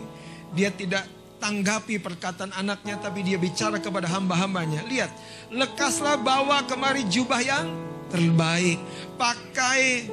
[0.55, 1.07] Dia tidak
[1.37, 4.83] tanggapi perkataan anaknya tapi dia bicara kepada hamba-hambanya.
[4.87, 5.11] Lihat,
[5.51, 7.67] lekaslah bawa kemari jubah yang
[8.11, 8.79] terbaik.
[9.19, 10.07] Pakai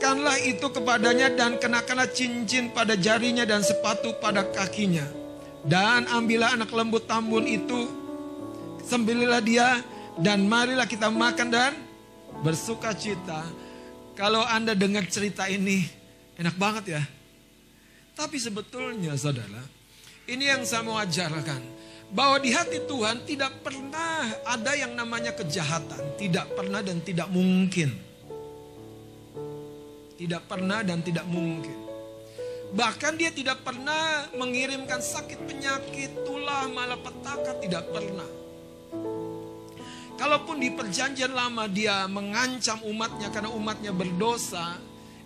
[0.00, 5.04] Berikanlah itu kepadanya dan kenakanlah cincin pada jarinya dan sepatu pada kakinya.
[5.60, 7.84] Dan ambillah anak lembut tambun itu,
[8.80, 9.84] sembililah dia
[10.16, 11.76] dan marilah kita makan dan
[12.40, 13.44] bersuka cita.
[14.16, 15.84] Kalau Anda dengar cerita ini,
[16.40, 17.02] enak banget ya.
[18.16, 19.60] Tapi sebetulnya saudara,
[20.24, 21.60] ini yang saya mau ajarkan.
[22.08, 26.16] Bahwa di hati Tuhan tidak pernah ada yang namanya kejahatan.
[26.16, 28.08] Tidak pernah dan tidak mungkin.
[30.20, 31.88] Tidak pernah dan tidak mungkin.
[32.76, 38.28] Bahkan dia tidak pernah mengirimkan sakit penyakit, tulah, malapetaka, tidak pernah.
[40.20, 44.76] Kalaupun di perjanjian lama dia mengancam umatnya karena umatnya berdosa,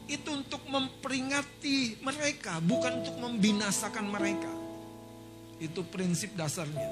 [0.06, 4.52] itu untuk memperingati mereka, bukan untuk membinasakan mereka.
[5.58, 6.86] Itu prinsip dasarnya.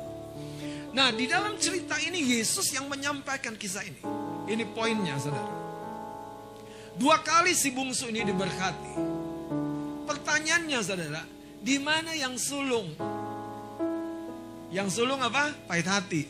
[0.90, 4.02] Nah, di dalam cerita ini Yesus yang menyampaikan kisah ini.
[4.50, 5.61] Ini poinnya, saudara.
[6.96, 8.94] Dua kali si bungsu ini diberkati.
[10.04, 11.22] Pertanyaannya, saudara,
[11.62, 12.92] di mana yang sulung?
[14.72, 15.52] Yang sulung apa?
[15.68, 16.22] Pahit hati.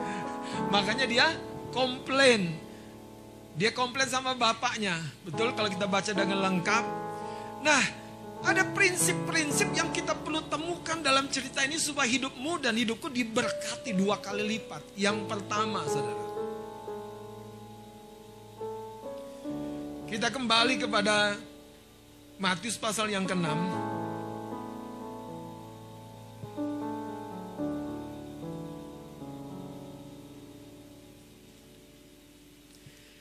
[0.72, 1.26] Makanya dia
[1.72, 2.56] komplain.
[3.56, 4.96] Dia komplain sama bapaknya.
[5.24, 6.84] Betul kalau kita baca dengan lengkap.
[7.60, 7.82] Nah,
[8.40, 14.16] ada prinsip-prinsip yang kita perlu temukan dalam cerita ini supaya hidupmu dan hidupku diberkati dua
[14.16, 14.96] kali lipat.
[14.96, 16.29] Yang pertama, saudara.
[20.10, 21.38] Kita kembali kepada
[22.42, 23.46] Matius pasal yang ke-6.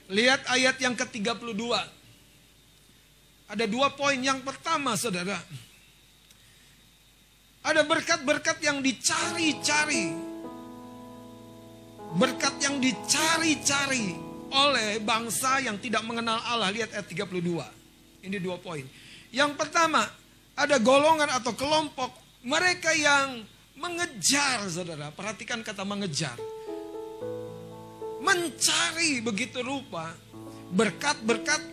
[0.10, 1.62] Lihat ayat yang ke-32.
[3.54, 4.18] Ada dua poin.
[4.18, 5.38] Yang pertama, saudara.
[7.70, 10.10] Ada berkat-berkat yang dicari-cari.
[12.18, 16.74] Berkat yang dicari-cari oleh bangsa yang tidak mengenal Allah.
[16.74, 18.26] Lihat ayat 32.
[18.26, 18.84] Ini dua poin.
[19.30, 20.04] Yang pertama,
[20.58, 22.12] ada golongan atau kelompok
[22.44, 23.46] mereka yang
[23.80, 25.14] mengejar, saudara.
[25.14, 26.36] Perhatikan kata mengejar
[28.20, 30.12] mencari begitu rupa
[30.70, 31.64] berkat-berkat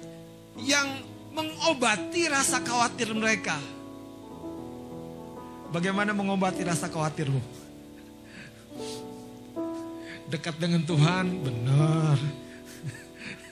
[0.62, 1.04] yang
[1.34, 3.60] mengobati rasa khawatir mereka.
[5.74, 7.42] Bagaimana mengobati rasa khawatirmu?
[10.32, 12.16] Dekat dengan Tuhan, benar.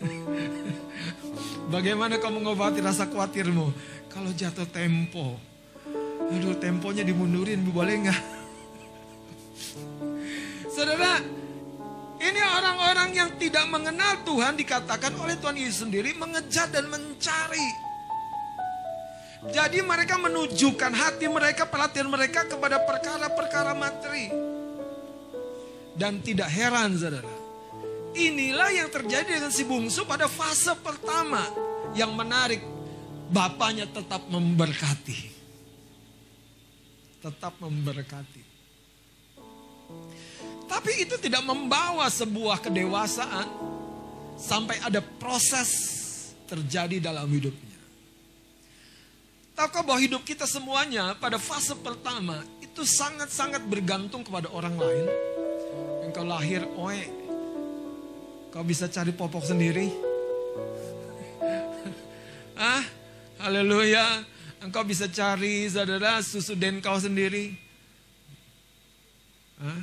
[1.75, 3.73] Bagaimana kau mengobati rasa khawatirmu?
[4.13, 5.35] Kalau jatuh tempo,
[6.31, 8.21] aduh temponya dimundurin, boleh nggak?
[10.75, 11.19] Saudara,
[12.23, 17.69] ini orang-orang yang tidak mengenal Tuhan dikatakan oleh Tuhan Yesus sendiri mengejar dan mencari.
[19.53, 24.33] Jadi mereka menunjukkan hati mereka, pelatihan mereka kepada perkara-perkara materi.
[25.95, 27.34] Dan tidak heran saudara.
[28.15, 31.43] Inilah yang terjadi dengan si bungsu pada fase pertama.
[31.99, 32.63] Yang menarik,
[33.31, 35.19] bapaknya tetap memberkati.
[37.19, 38.43] Tetap memberkati.
[40.71, 43.47] Tapi itu tidak membawa sebuah kedewasaan
[44.35, 45.71] sampai ada proses
[46.51, 47.79] terjadi dalam hidupnya.
[49.55, 55.07] Tahukah bahwa hidup kita semuanya pada fase pertama itu sangat-sangat bergantung kepada orang lain.
[56.11, 57.24] Engkau lahir, oe,
[58.55, 59.91] kau bisa cari popok sendiri.
[62.55, 62.87] ah,
[63.43, 64.23] haleluya.
[64.63, 67.51] Engkau bisa cari saudara susu den kau sendiri.
[69.59, 69.83] Ah,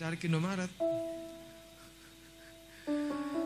[0.00, 0.72] cari Indomaret.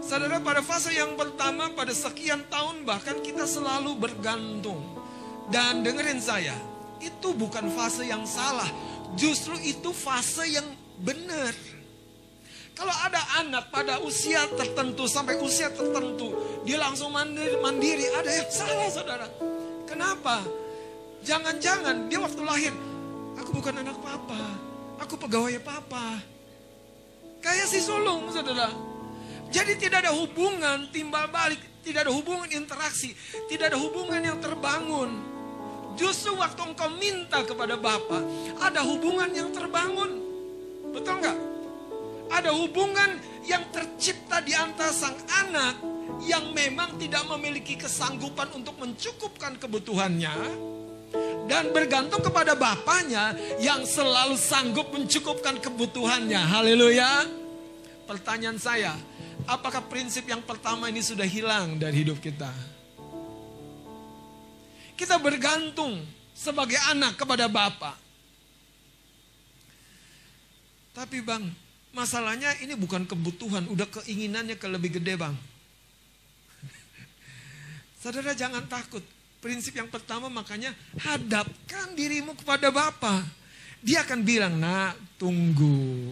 [0.06, 5.02] Saudara pada fase yang pertama pada sekian tahun bahkan kita selalu bergantung.
[5.50, 6.54] Dan dengerin saya,
[7.02, 8.70] itu bukan fase yang salah.
[9.18, 10.66] Justru itu fase yang
[11.02, 11.75] benar.
[12.76, 16.36] Kalau ada anak pada usia tertentu sampai usia tertentu,
[16.68, 19.26] dia langsung mandiri, mandiri ada yang salah saudara.
[19.88, 20.44] Kenapa?
[21.24, 22.74] Jangan-jangan dia waktu lahir,
[23.40, 24.60] aku bukan anak papa,
[25.00, 26.20] aku pegawai papa.
[27.40, 28.68] Kayak si sulung, saudara.
[29.48, 33.16] Jadi tidak ada hubungan timbal balik, tidak ada hubungan interaksi,
[33.48, 35.16] tidak ada hubungan yang terbangun.
[35.96, 38.20] Justru waktu engkau minta kepada Bapa,
[38.60, 40.20] ada hubungan yang terbangun.
[40.92, 41.55] Betul nggak?
[42.30, 45.16] Ada hubungan yang tercipta di antara sang
[45.46, 45.78] anak
[46.26, 50.34] yang memang tidak memiliki kesanggupan untuk mencukupkan kebutuhannya
[51.46, 56.42] dan bergantung kepada bapaknya yang selalu sanggup mencukupkan kebutuhannya.
[56.42, 57.26] Haleluya.
[58.06, 58.94] Pertanyaan saya,
[59.46, 62.50] apakah prinsip yang pertama ini sudah hilang dari hidup kita?
[64.94, 66.02] Kita bergantung
[66.34, 67.96] sebagai anak kepada bapak.
[70.96, 71.44] Tapi bang,
[71.94, 75.34] masalahnya ini bukan kebutuhan, udah keinginannya ke lebih gede bang.
[78.02, 79.02] Saudara jangan takut,
[79.38, 83.22] prinsip yang pertama makanya hadapkan dirimu kepada Bapa.
[83.84, 86.10] Dia akan bilang, nak tunggu.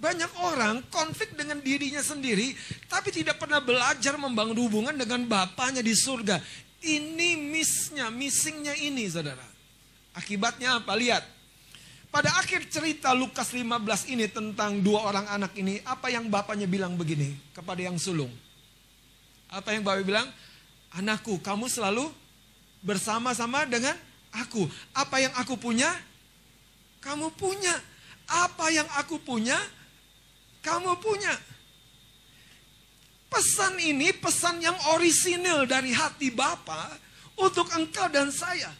[0.00, 2.56] Banyak orang konflik dengan dirinya sendiri,
[2.88, 6.40] tapi tidak pernah belajar membangun hubungan dengan Bapaknya di surga.
[6.80, 9.44] Ini missnya, missingnya ini saudara.
[10.16, 10.96] Akibatnya apa?
[10.96, 11.39] Lihat.
[12.10, 16.98] Pada akhir cerita Lukas 15 ini tentang dua orang anak ini, apa yang bapaknya bilang
[16.98, 18.34] begini kepada yang sulung?
[19.46, 20.26] Apa yang bapak bilang?
[20.90, 22.10] Anakku, kamu selalu
[22.82, 23.94] bersama-sama dengan
[24.34, 24.66] aku.
[24.90, 25.86] Apa yang aku punya,
[26.98, 27.78] kamu punya.
[28.26, 29.58] Apa yang aku punya,
[30.62, 31.34] kamu punya.
[33.30, 36.90] pesan ini pesan yang orisinil dari hati Bapa
[37.38, 38.74] untuk engkau dan saya.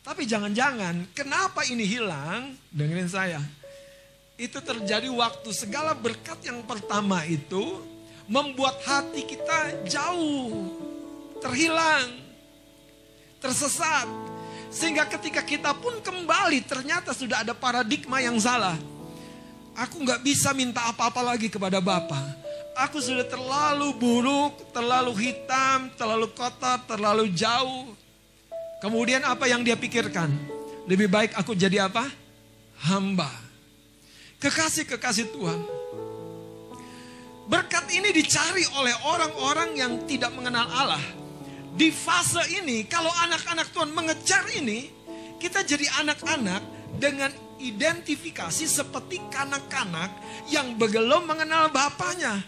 [0.00, 2.56] Tapi jangan-jangan, kenapa ini hilang?
[2.72, 3.40] Dengerin saya.
[4.40, 7.84] Itu terjadi waktu segala berkat yang pertama itu
[8.24, 10.72] membuat hati kita jauh,
[11.44, 12.16] terhilang,
[13.44, 14.08] tersesat.
[14.72, 18.78] Sehingga ketika kita pun kembali ternyata sudah ada paradigma yang salah.
[19.76, 22.16] Aku nggak bisa minta apa-apa lagi kepada Bapa.
[22.88, 27.92] Aku sudah terlalu buruk, terlalu hitam, terlalu kotor, terlalu jauh.
[28.80, 30.32] Kemudian apa yang dia pikirkan?
[30.88, 32.08] Lebih baik aku jadi apa?
[32.88, 33.28] Hamba.
[34.40, 35.60] Kekasih-kekasih Tuhan.
[37.44, 41.04] Berkat ini dicari oleh orang-orang yang tidak mengenal Allah.
[41.76, 44.88] Di fase ini, kalau anak-anak Tuhan mengejar ini,
[45.36, 46.62] kita jadi anak-anak
[46.96, 50.08] dengan identifikasi seperti kanak-kanak
[50.48, 52.40] yang belum mengenal bapaknya.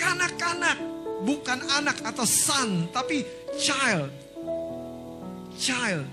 [0.00, 0.80] Kanak-kanak,
[1.28, 3.26] bukan anak atau son, tapi
[3.60, 4.27] child.
[5.58, 6.06] Child.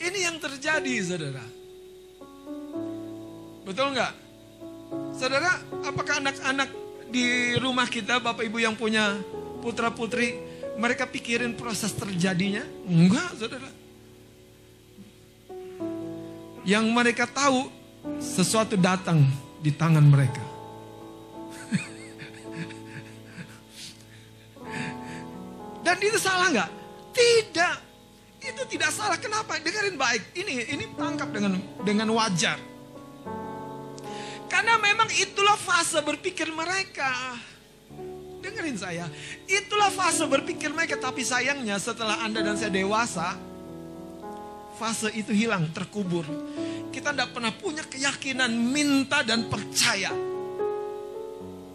[0.00, 1.44] Ini yang terjadi, saudara.
[3.68, 4.12] Betul nggak?
[5.12, 6.72] Saudara, apakah anak-anak
[7.12, 9.20] di rumah kita, bapak ibu yang punya
[9.60, 10.40] putra putri,
[10.80, 12.64] mereka pikirin proses terjadinya?
[12.88, 13.68] Enggak, saudara.
[16.64, 17.68] Yang mereka tahu
[18.16, 19.28] sesuatu datang
[19.60, 20.40] di tangan mereka.
[25.84, 26.77] Dan itu salah nggak?
[27.18, 27.76] Tidak.
[28.38, 29.18] Itu tidak salah.
[29.18, 29.58] Kenapa?
[29.58, 30.38] Dengerin baik.
[30.38, 32.58] Ini ini tangkap dengan dengan wajar.
[34.48, 37.36] Karena memang itulah fase berpikir mereka.
[38.38, 39.10] Dengerin saya.
[39.44, 40.96] Itulah fase berpikir mereka.
[40.96, 43.34] Tapi sayangnya setelah Anda dan saya dewasa,
[44.78, 46.24] fase itu hilang, terkubur.
[46.88, 50.14] Kita tidak pernah punya keyakinan minta dan percaya.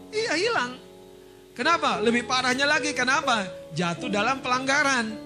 [0.09, 0.71] Iya hilang.
[1.53, 2.01] Kenapa?
[2.01, 3.45] Lebih parahnya lagi, kenapa?
[3.77, 5.22] Jatuh dalam pelanggaran.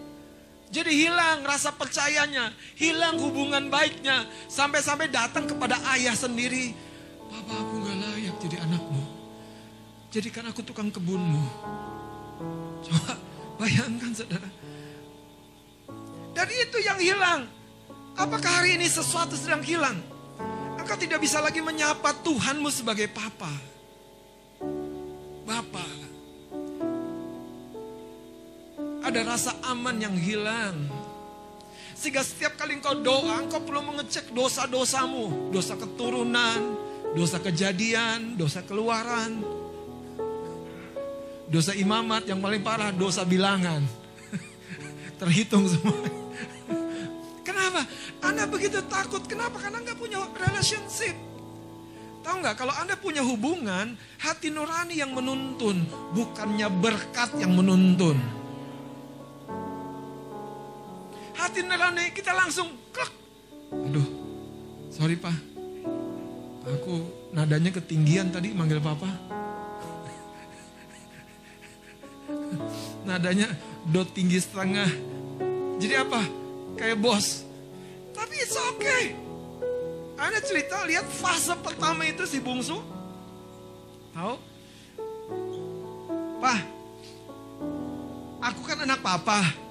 [0.68, 4.28] Jadi hilang rasa percayanya, hilang hubungan baiknya.
[4.52, 6.76] Sampai-sampai datang kepada ayah sendiri.
[7.28, 9.04] Papa aku gak layak jadi anakmu.
[10.12, 11.44] Jadikan aku tukang kebunmu.
[12.84, 13.16] Coba
[13.60, 14.50] bayangkan saudara.
[16.36, 17.42] Dan itu yang hilang.
[18.18, 19.98] Apakah hari ini sesuatu sedang hilang?
[20.78, 23.52] Engkau tidak bisa lagi menyapa Tuhanmu sebagai Papa.
[25.44, 26.07] Bapak.
[29.02, 30.88] Ada rasa aman yang hilang.
[31.98, 35.50] Sehingga setiap kali engkau doa, engkau perlu mengecek dosa-dosamu.
[35.50, 36.78] Dosa keturunan,
[37.18, 39.42] dosa kejadian, dosa keluaran.
[41.50, 43.82] Dosa imamat yang paling parah, dosa bilangan.
[45.22, 46.06] Terhitung semua.
[47.42, 47.82] Kenapa?
[48.22, 49.26] Anda begitu takut.
[49.26, 49.58] Kenapa?
[49.58, 51.18] Karena nggak punya relationship.
[52.22, 52.56] Tahu nggak?
[52.60, 58.37] Kalau Anda punya hubungan, hati nurani yang menuntun, bukannya berkat yang menuntun.
[61.38, 63.14] Hati nurani kita langsung klek.
[63.72, 64.08] Aduh,
[64.90, 65.34] sorry pak.
[66.68, 69.08] Aku nadanya ketinggian tadi manggil papa.
[73.08, 73.48] nadanya
[73.88, 74.92] do tinggi setengah.
[75.80, 76.22] Jadi apa?
[76.76, 77.48] Kayak bos.
[78.12, 79.16] Tapi it's okay.
[80.20, 82.84] Anda cerita lihat fase pertama itu si bungsu.
[84.12, 84.36] Tahu?
[86.38, 86.60] Pak,
[88.44, 89.67] aku kan anak papa.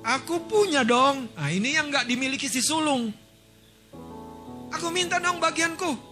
[0.00, 1.28] Aku punya dong.
[1.36, 3.12] Nah ini yang nggak dimiliki si sulung.
[4.72, 6.08] Aku minta dong bagianku.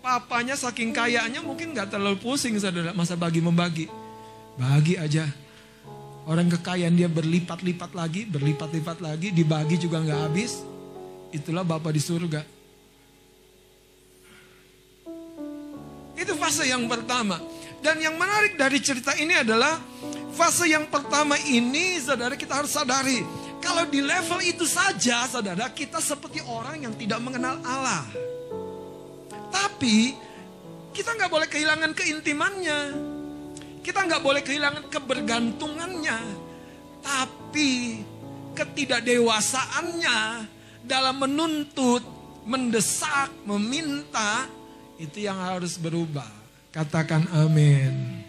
[0.00, 3.86] Papanya saking kayanya mungkin nggak terlalu pusing saudara masa bagi membagi.
[4.56, 5.28] Bagi aja.
[6.24, 10.64] Orang kekayaan dia berlipat-lipat lagi, berlipat-lipat lagi, dibagi juga nggak habis.
[11.32, 12.40] Itulah Bapak di surga.
[16.16, 17.40] Itu fase yang pertama.
[17.80, 19.80] Dan yang menarik dari cerita ini adalah
[20.34, 23.22] fase yang pertama ini saudara kita harus sadari.
[23.60, 28.08] Kalau di level itu saja saudara kita seperti orang yang tidak mengenal Allah.
[29.52, 30.16] Tapi
[30.96, 32.80] kita nggak boleh kehilangan keintimannya.
[33.80, 36.18] Kita nggak boleh kehilangan kebergantungannya.
[37.00, 37.70] Tapi
[38.56, 40.18] ketidakdewasaannya
[40.84, 42.04] dalam menuntut,
[42.44, 44.48] mendesak, meminta
[45.00, 46.28] itu yang harus berubah.
[46.70, 48.19] Katakan amin.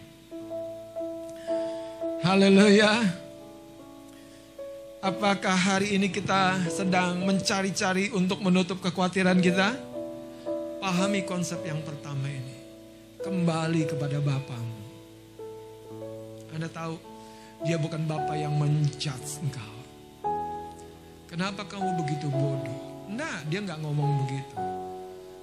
[2.22, 3.02] Haleluya.
[5.02, 9.74] Apakah hari ini kita sedang mencari-cari untuk menutup kekhawatiran kita?
[10.78, 12.54] Pahami konsep yang pertama ini.
[13.26, 14.82] Kembali kepada Bapamu.
[16.54, 16.94] Anda tahu,
[17.66, 19.74] dia bukan Bapak yang menjudge engkau.
[21.26, 23.10] Kenapa kamu begitu bodoh?
[23.10, 24.56] Nah, dia nggak ngomong begitu.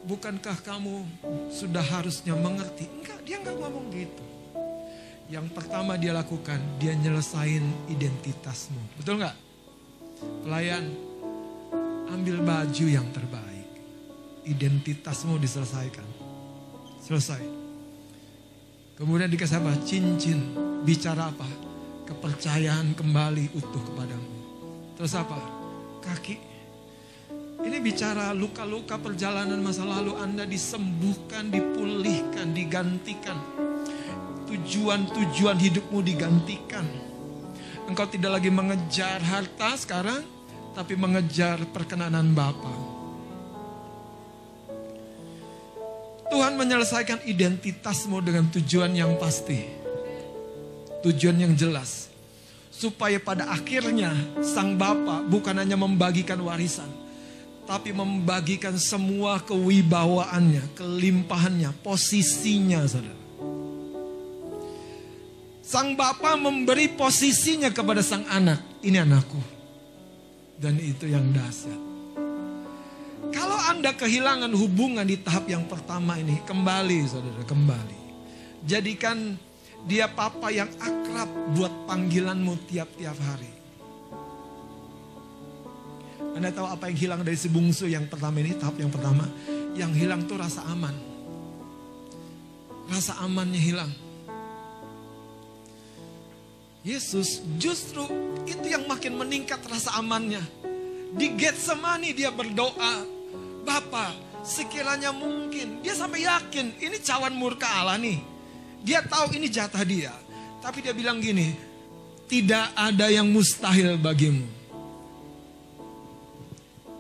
[0.07, 1.03] bukankah kamu
[1.51, 2.87] sudah harusnya mengerti?
[2.87, 4.28] Enggak, dia enggak ngomong gitu.
[5.29, 8.97] Yang pertama dia lakukan, dia nyelesain identitasmu.
[8.97, 9.37] Betul nggak?
[10.41, 10.89] Pelayan,
[12.09, 13.69] ambil baju yang terbaik.
[14.49, 16.09] Identitasmu diselesaikan.
[17.05, 17.45] Selesai.
[18.97, 19.77] Kemudian dikasih apa?
[19.85, 20.41] Cincin.
[20.81, 21.45] Bicara apa?
[22.09, 24.33] Kepercayaan kembali utuh kepadamu.
[24.97, 25.37] Terus apa?
[26.01, 26.35] Kaki.
[27.69, 33.37] Ini bicara luka-luka perjalanan masa lalu Anda disembuhkan, dipulihkan, digantikan.
[34.49, 36.81] Tujuan-tujuan hidupmu digantikan.
[37.85, 40.25] Engkau tidak lagi mengejar harta sekarang,
[40.73, 42.73] tapi mengejar perkenanan Bapa.
[46.29, 49.65] Tuhan menyelesaikan identitasmu dengan tujuan yang pasti.
[51.05, 52.09] Tujuan yang jelas.
[52.73, 56.89] Supaya pada akhirnya sang Bapa bukan hanya membagikan warisan.
[57.69, 63.18] Tapi membagikan semua kewibawaannya, kelimpahannya, posisinya saudara.
[65.69, 68.81] Sang Bapa memberi posisinya kepada sang anak.
[68.81, 69.37] Ini anakku.
[70.57, 71.77] Dan itu yang dahsyat.
[73.29, 77.99] Kalau Anda kehilangan hubungan di tahap yang pertama ini, kembali saudara, kembali.
[78.65, 79.37] Jadikan
[79.85, 83.53] dia papa yang akrab buat panggilanmu tiap-tiap hari.
[86.33, 89.29] Anda tahu apa yang hilang dari si bungsu yang pertama ini, tahap yang pertama?
[89.77, 90.97] Yang hilang tuh rasa aman.
[92.89, 94.08] Rasa amannya hilang.
[96.89, 98.01] Yesus justru
[98.49, 100.41] itu yang makin meningkat rasa amannya.
[101.13, 103.05] Di Getsemani dia berdoa,
[103.61, 104.09] Bapa,
[104.41, 105.85] sekiranya mungkin.
[105.85, 108.17] Dia sampai yakin ini cawan murka Allah nih.
[108.81, 110.09] Dia tahu ini jatah dia.
[110.65, 111.53] Tapi dia bilang gini,
[112.25, 114.49] tidak ada yang mustahil bagimu.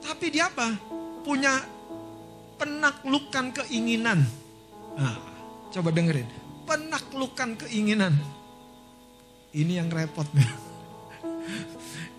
[0.05, 0.77] Tapi dia apa?
[1.25, 1.65] Punya
[2.61, 4.21] penaklukan keinginan.
[4.93, 5.17] Nah,
[5.73, 6.29] coba dengerin.
[6.69, 8.38] Penaklukan keinginan.
[9.53, 10.27] Ini yang repot.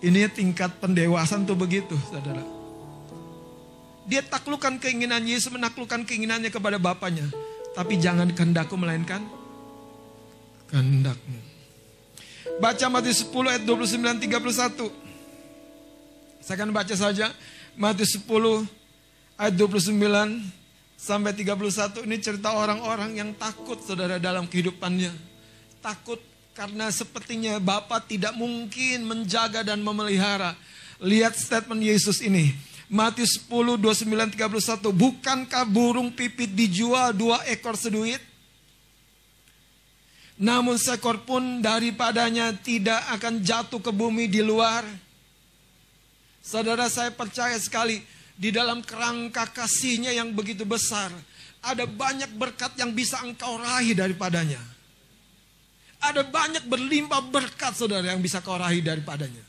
[0.01, 2.41] Ini tingkat pendewasaan tuh begitu, saudara.
[4.09, 7.29] Dia taklukkan keinginan Yesus menaklukkan keinginannya kepada Bapaknya.
[7.77, 9.23] Tapi jangan kehendakku melainkan
[10.67, 11.39] kehendakmu.
[12.57, 14.89] Baca Matius 10 ayat 29 31.
[16.41, 17.29] Saya akan baca saja
[17.77, 18.25] Matius 10
[19.37, 19.93] ayat 29
[20.97, 25.13] sampai 31 ini cerita orang-orang yang takut saudara dalam kehidupannya.
[25.79, 30.55] Takut karena sepertinya Bapak tidak mungkin menjaga dan memelihara.
[31.01, 32.53] Lihat statement Yesus ini.
[32.91, 34.91] Matius 10, 29, 31.
[34.91, 38.19] Bukankah burung pipit dijual dua ekor seduit?
[40.35, 44.83] Namun seekor pun daripadanya tidak akan jatuh ke bumi di luar.
[46.41, 48.01] Saudara saya percaya sekali
[48.35, 51.13] di dalam kerangka kasihnya yang begitu besar.
[51.61, 54.80] Ada banyak berkat yang bisa engkau raih daripadanya.
[56.01, 59.45] Ada banyak berlimpah berkat saudara yang bisa kau raih daripadanya.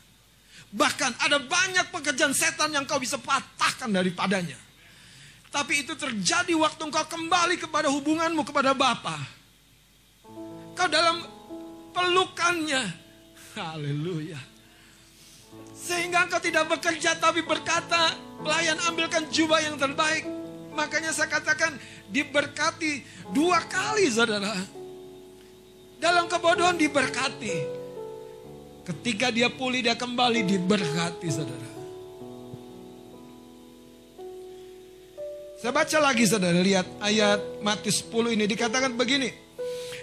[0.73, 4.57] Bahkan ada banyak pekerjaan setan yang kau bisa patahkan daripadanya.
[5.53, 9.17] Tapi itu terjadi waktu engkau kembali kepada hubunganmu kepada Bapa.
[10.73, 11.21] Kau dalam
[11.93, 12.89] pelukannya.
[13.53, 14.41] Haleluya.
[15.77, 20.25] Sehingga engkau tidak bekerja tapi berkata, pelayan ambilkan jubah yang terbaik.
[20.73, 21.77] Makanya saya katakan
[22.09, 24.57] diberkati dua kali saudara.
[26.03, 27.79] Dalam kebodohan diberkati.
[28.83, 31.69] Ketika dia pulih dia kembali diberkati saudara.
[35.63, 39.31] Saya baca lagi saudara, lihat ayat Matius 10 ini dikatakan begini.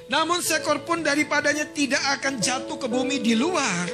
[0.09, 3.93] Namun seekor pun daripadanya tidak akan jatuh ke bumi di luar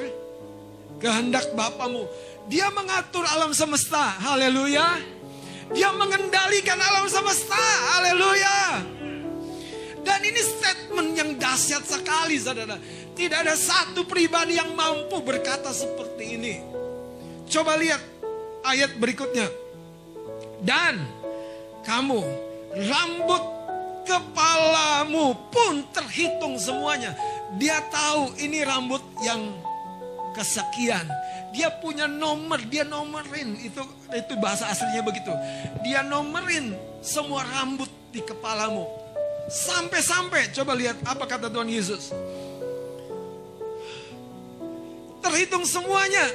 [1.02, 2.06] kehendak Bapamu.
[2.46, 5.02] Dia mengatur alam semesta, haleluya.
[5.74, 7.58] Dia mengendalikan alam semesta,
[7.98, 8.95] haleluya.
[10.06, 12.78] Dan ini statement yang dahsyat sekali saudara.
[13.18, 16.54] Tidak ada satu pribadi yang mampu berkata seperti ini.
[17.50, 17.98] Coba lihat
[18.62, 19.50] ayat berikutnya.
[20.62, 21.02] Dan
[21.82, 22.22] kamu
[22.86, 23.42] rambut
[24.06, 27.18] kepalamu pun terhitung semuanya.
[27.58, 29.42] Dia tahu ini rambut yang
[30.38, 31.10] kesekian.
[31.50, 35.32] Dia punya nomor, dia nomerin itu itu bahasa aslinya begitu.
[35.82, 39.05] Dia nomerin semua rambut di kepalamu.
[39.46, 42.10] Sampai-sampai coba lihat apa kata Tuhan Yesus.
[45.22, 46.26] Terhitung semuanya.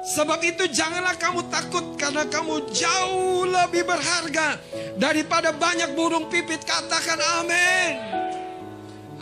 [0.00, 4.58] Sebab itu janganlah kamu takut karena kamu jauh lebih berharga
[4.98, 6.66] daripada banyak burung pipit.
[6.66, 7.92] Katakan amin.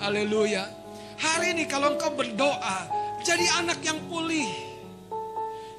[0.01, 0.65] Haleluya.
[1.19, 2.79] Hari ini kalau engkau berdoa,
[3.27, 4.47] jadi anak yang pulih.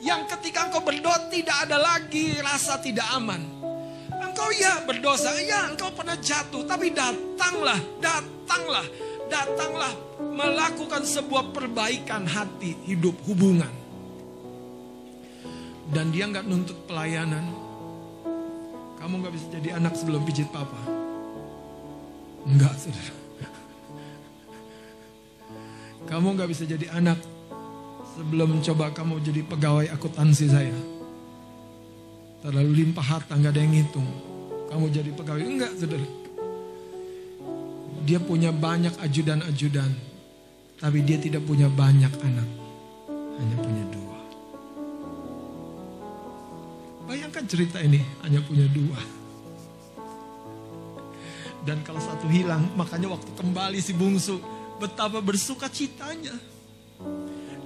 [0.03, 3.58] Yang ketika engkau berdoa tidak ada lagi rasa tidak aman.
[4.39, 8.87] Engkau ya berdosa, ya engkau pernah jatuh, tapi datanglah, datanglah,
[9.27, 13.67] datanglah melakukan sebuah perbaikan hati, hidup, hubungan.
[15.91, 17.51] Dan dia nggak nuntut pelayanan.
[19.03, 20.87] Kamu nggak bisa jadi anak sebelum pijit papa.
[22.47, 23.15] Enggak, saudara.
[26.07, 27.19] Kamu nggak bisa jadi anak
[28.15, 30.79] sebelum coba kamu jadi pegawai akuntansi saya.
[32.39, 34.28] Terlalu limpah harta nggak ada yang ngitung.
[34.69, 36.05] Kamu jadi pegawai enggak, saudara.
[38.05, 39.91] Dia punya banyak ajudan-ajudan,
[40.77, 42.49] tapi dia tidak punya banyak anak,
[43.41, 44.19] hanya punya dua.
[47.09, 49.01] Bayangkan cerita ini hanya punya dua.
[51.65, 54.41] Dan kalau satu hilang, makanya waktu kembali si bungsu,
[54.77, 56.33] betapa bersuka citanya.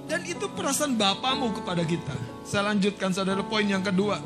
[0.04, 2.12] Dan itu perasaan bapamu kepada kita.
[2.44, 4.20] Saya lanjutkan saudara poin yang kedua.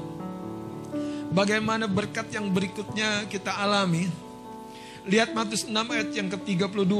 [1.28, 4.08] Bagaimana berkat yang berikutnya kita alami.
[5.04, 6.92] Lihat Matius 6 ayat yang ke-32.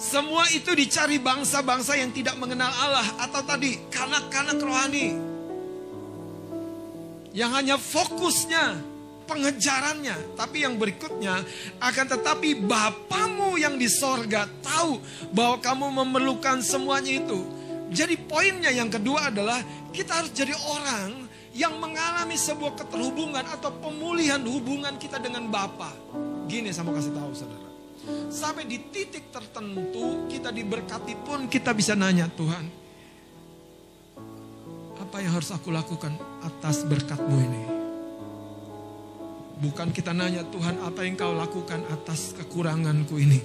[0.00, 3.08] Semua itu dicari bangsa-bangsa yang tidak mengenal Allah.
[3.24, 5.16] Atau tadi kanak-kanak rohani.
[7.32, 8.64] Yang hanya fokusnya
[9.24, 10.36] pengejarannya.
[10.36, 11.40] Tapi yang berikutnya
[11.80, 15.00] akan tetapi Bapamu yang di sorga tahu
[15.32, 17.40] bahwa kamu memerlukan semuanya itu.
[17.90, 19.58] Jadi poinnya yang kedua adalah
[19.90, 25.90] kita harus jadi orang yang mengalami sebuah keterhubungan atau pemulihan hubungan kita dengan Bapa.
[26.46, 27.68] Gini saya mau kasih tahu saudara.
[28.30, 32.64] Sampai di titik tertentu kita diberkati pun kita bisa nanya Tuhan.
[35.00, 36.14] Apa yang harus aku lakukan
[36.46, 37.62] atas berkatmu ini?
[39.60, 43.40] Bukan kita nanya Tuhan apa yang kau lakukan atas kekuranganku ini.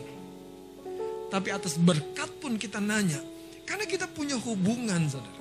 [1.28, 3.20] Tapi atas berkat pun kita nanya.
[3.66, 5.35] Karena kita punya hubungan saudara.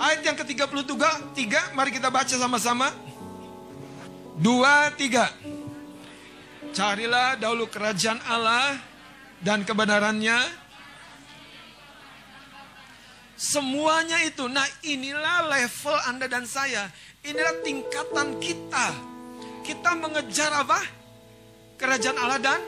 [0.00, 0.96] Ayat yang ke-33,
[1.36, 2.88] tiga, mari kita baca sama-sama.
[4.40, 5.28] Dua, tiga.
[6.72, 8.80] Carilah dahulu kerajaan Allah
[9.44, 10.40] dan kebenarannya.
[13.36, 16.88] Semuanya itu, nah inilah level Anda dan saya.
[17.20, 18.96] Inilah tingkatan kita.
[19.60, 20.80] Kita mengejar apa?
[21.76, 22.60] Kerajaan Allah dan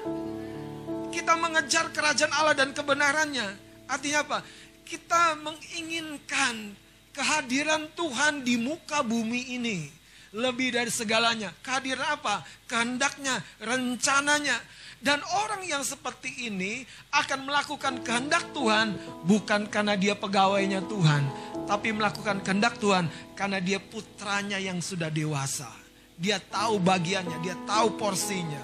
[1.08, 3.56] kita mengejar kerajaan Allah dan kebenarannya.
[3.88, 4.38] Artinya apa?
[4.84, 6.81] Kita menginginkan
[7.12, 10.02] kehadiran Tuhan di muka bumi ini
[10.32, 11.52] lebih dari segalanya.
[11.60, 12.40] Kehadiran apa?
[12.64, 14.56] Kehendaknya, rencananya.
[15.02, 18.94] Dan orang yang seperti ini akan melakukan kehendak Tuhan
[19.26, 21.26] bukan karena dia pegawainya Tuhan,
[21.66, 25.68] tapi melakukan kehendak Tuhan karena dia putranya yang sudah dewasa.
[26.14, 28.62] Dia tahu bagiannya, dia tahu porsinya.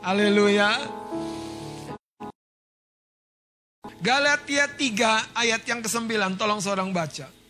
[0.00, 0.88] Haleluya.
[4.00, 7.43] Galatia 3 ayat yang ke-9, tolong seorang baca.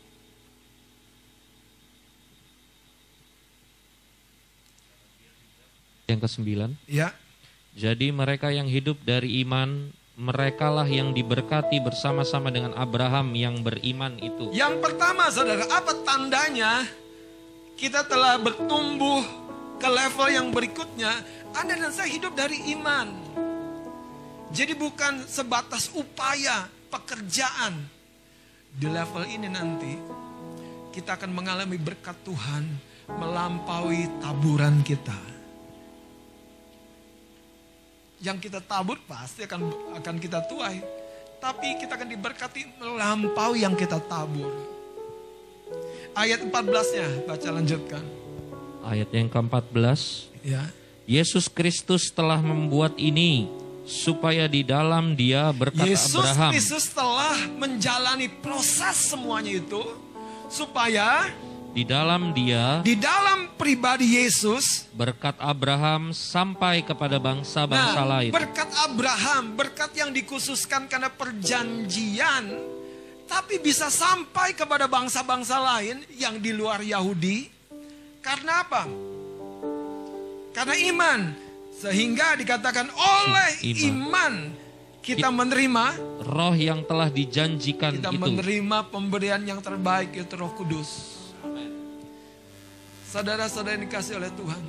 [6.14, 6.70] Yang kesembilan.
[6.86, 7.10] Ya.
[7.74, 14.54] Jadi mereka yang hidup dari iman, merekalah yang diberkati bersama-sama dengan Abraham yang beriman itu.
[14.54, 16.86] Yang pertama saudara, apa tandanya
[17.74, 19.26] kita telah bertumbuh
[19.82, 21.18] ke level yang berikutnya?
[21.54, 23.10] Anda dan saya hidup dari iman.
[24.54, 27.74] Jadi bukan sebatas upaya, pekerjaan.
[28.70, 29.98] Di level ini nanti
[30.94, 35.33] kita akan mengalami berkat Tuhan melampaui taburan kita.
[38.24, 40.80] Yang kita tabur pasti akan akan kita tuai.
[41.36, 44.48] Tapi kita akan diberkati melampaui yang kita tabur.
[46.16, 48.04] Ayat 14-nya, baca lanjutkan.
[48.80, 50.00] Ayat yang ke-14.
[50.40, 50.72] Ya.
[51.04, 53.44] Yesus Kristus telah membuat ini
[53.84, 59.84] supaya di dalam dia berkat Yesus Abraham Kristus telah menjalani proses semuanya itu
[60.48, 61.28] supaya
[61.74, 68.30] di dalam dia di dalam pribadi Yesus berkat Abraham sampai kepada bangsa-bangsa nah, lain.
[68.30, 72.54] berkat Abraham, berkat yang dikhususkan karena perjanjian
[73.26, 77.50] tapi bisa sampai kepada bangsa-bangsa lain yang di luar Yahudi
[78.22, 78.86] karena apa?
[80.54, 81.20] Karena iman
[81.74, 83.82] sehingga dikatakan oleh Iman.
[83.90, 84.34] iman
[85.02, 85.84] kita menerima
[86.22, 91.23] Roh yang telah dijanjikan kita itu menerima pemberian yang terbaik yaitu Roh Kudus.
[93.14, 94.64] Saudara-saudara yang dikasih oleh Tuhan.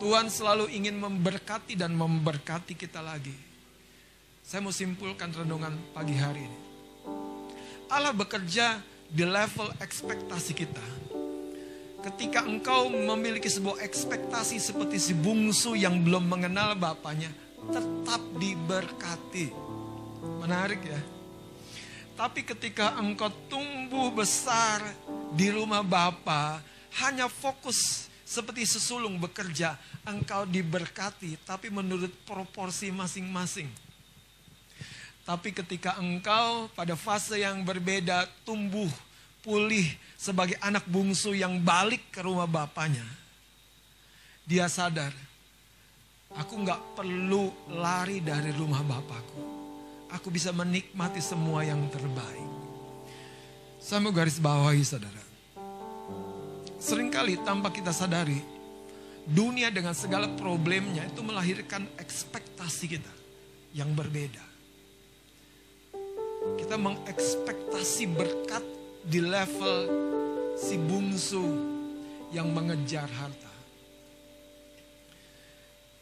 [0.00, 3.36] Tuhan selalu ingin memberkati dan memberkati kita lagi.
[4.40, 6.58] Saya mau simpulkan renungan pagi hari ini.
[7.92, 8.80] Allah bekerja
[9.12, 10.86] di level ekspektasi kita.
[12.08, 17.28] Ketika engkau memiliki sebuah ekspektasi seperti si bungsu yang belum mengenal bapaknya,
[17.68, 19.52] tetap diberkati.
[20.40, 21.00] Menarik ya.
[22.16, 24.80] Tapi ketika engkau tumbuh besar
[25.36, 26.64] di rumah Bapa
[27.04, 33.68] hanya fokus seperti sesulung bekerja, engkau diberkati tapi menurut proporsi masing-masing.
[35.24, 38.88] Tapi ketika engkau pada fase yang berbeda tumbuh
[39.44, 39.86] pulih
[40.18, 43.04] sebagai anak bungsu yang balik ke rumah bapaknya.
[44.48, 45.12] Dia sadar,
[46.32, 49.44] aku nggak perlu lari dari rumah bapakku.
[50.08, 52.48] Aku bisa menikmati semua yang terbaik.
[53.76, 55.17] Saya mau garis bawahi saudara.
[56.78, 58.38] Seringkali tanpa kita sadari,
[59.26, 63.12] dunia dengan segala problemnya itu melahirkan ekspektasi kita
[63.74, 64.46] yang berbeda.
[66.54, 68.62] Kita mengekspektasi berkat
[69.02, 69.78] di level
[70.54, 71.44] si bungsu
[72.30, 73.52] yang mengejar harta.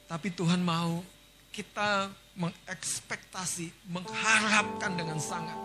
[0.07, 1.01] Tapi Tuhan mau
[1.57, 5.57] kita mengekspektasi, mengharapkan dengan sangat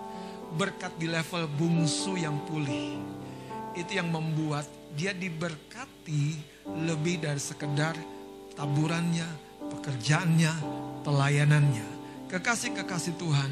[0.55, 2.95] berkat di level bungsu yang pulih.
[3.75, 6.23] Itu yang membuat dia diberkati
[6.67, 7.95] lebih dari sekedar
[8.55, 9.27] taburannya,
[9.71, 10.53] pekerjaannya,
[11.07, 11.87] pelayanannya.
[12.31, 13.51] Kekasih-kekasih Tuhan,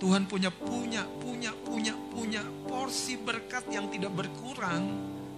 [0.00, 4.88] Tuhan punya punya punya punya punya porsi berkat yang tidak berkurang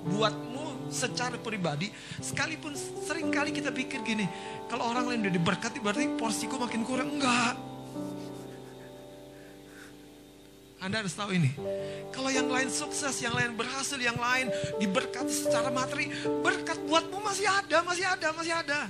[0.06, 1.90] buatmu secara pribadi.
[2.22, 4.26] Sekalipun sering kali kita pikir gini,
[4.70, 7.18] kalau orang lain udah diberkati berarti porsiku makin kurang.
[7.18, 7.77] Enggak.
[10.78, 11.50] Anda harus tahu ini.
[12.14, 14.46] Kalau yang lain sukses, yang lain berhasil, yang lain
[14.78, 16.06] diberkati secara materi,
[16.42, 18.80] berkat buatmu masih ada, masih ada, masih ada.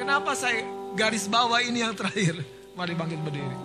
[0.00, 0.64] Kenapa saya
[0.96, 2.40] garis bawah ini yang terakhir?
[2.72, 3.56] Mari bangkit berdiri.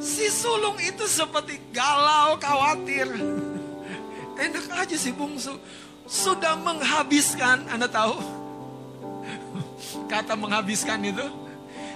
[0.00, 3.12] Si sulung itu seperti galau, khawatir.
[4.40, 5.52] Enak aja si bungsu.
[6.08, 8.16] Sudah menghabiskan, Anda tahu?
[10.08, 11.26] Kata menghabiskan itu.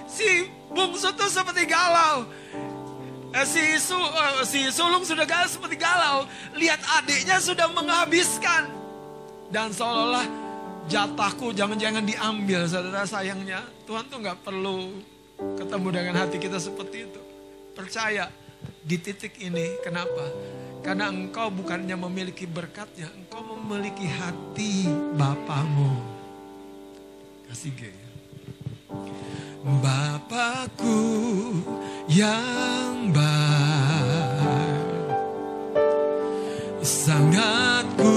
[0.04, 2.28] Si bungsu itu seperti galau.
[3.32, 6.28] Eh, si, su, eh, si sulung sudah galau seperti galau.
[6.52, 8.68] Lihat adiknya sudah menghabiskan.
[9.48, 10.28] Dan seolah-olah
[10.88, 13.64] jatahku jangan-jangan diambil saudara sayangnya.
[13.88, 15.00] Tuhan tuh nggak perlu
[15.56, 17.20] ketemu dengan hati kita seperti itu.
[17.72, 18.28] Percaya
[18.84, 20.28] di titik ini kenapa?
[20.84, 25.94] Karena engkau bukannya memiliki berkatnya, engkau memiliki hati Bapamu.
[27.48, 27.80] Kasih G.
[29.62, 30.98] Bapakku
[32.10, 34.82] yang baik
[36.82, 38.11] Sangat ku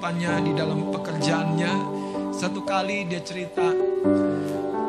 [0.00, 1.72] kehidupannya di dalam pekerjaannya.
[2.32, 3.68] Satu kali dia cerita,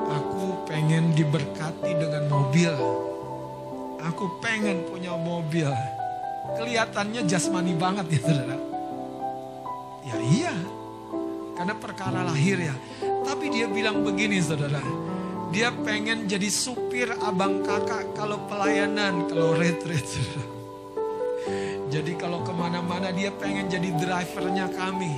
[0.07, 2.71] aku pengen diberkati dengan mobil.
[4.07, 5.67] Aku pengen punya mobil.
[6.55, 8.57] Kelihatannya jasmani banget ya saudara.
[10.07, 10.55] Ya iya,
[11.59, 12.75] karena perkara lahir ya.
[13.03, 14.79] Tapi dia bilang begini saudara.
[15.51, 20.07] Dia pengen jadi supir abang kakak kalau pelayanan, kalau retreat.
[20.07, 20.51] saudara.
[21.91, 25.11] Jadi kalau ke mana-mana dia pengen jadi drivernya kami.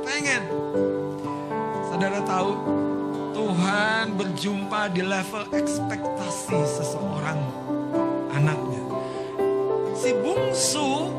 [0.00, 0.48] Pengen.
[1.92, 2.56] Saudara tahu,
[3.36, 7.36] Tuhan berjumpa di level ekspektasi seseorang
[8.32, 8.80] anaknya.
[9.92, 11.12] Si bungsu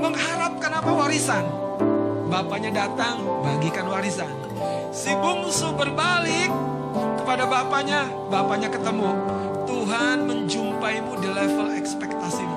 [0.00, 1.44] mengharapkan apa warisan.
[2.32, 4.32] Bapaknya datang, bagikan warisan.
[4.96, 6.48] Si bungsu berbalik
[7.20, 9.12] kepada bapaknya, bapaknya ketemu.
[9.68, 12.53] Tuhan menjumpaimu di level ekspektasimu.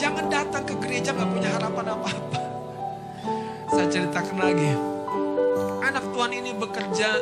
[0.00, 2.40] Jangan datang ke gereja nggak punya harapan apa-apa.
[3.68, 4.72] Saya ceritakan lagi.
[5.84, 7.20] Anak Tuhan ini bekerja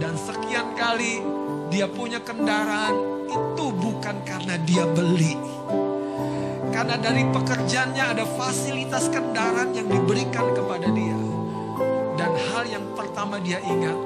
[0.00, 1.20] dan sekian kali
[1.68, 5.36] dia punya kendaraan itu bukan karena dia beli.
[6.72, 11.20] Karena dari pekerjaannya ada fasilitas kendaraan yang diberikan kepada dia.
[12.16, 14.00] Dan hal yang pertama dia ingat,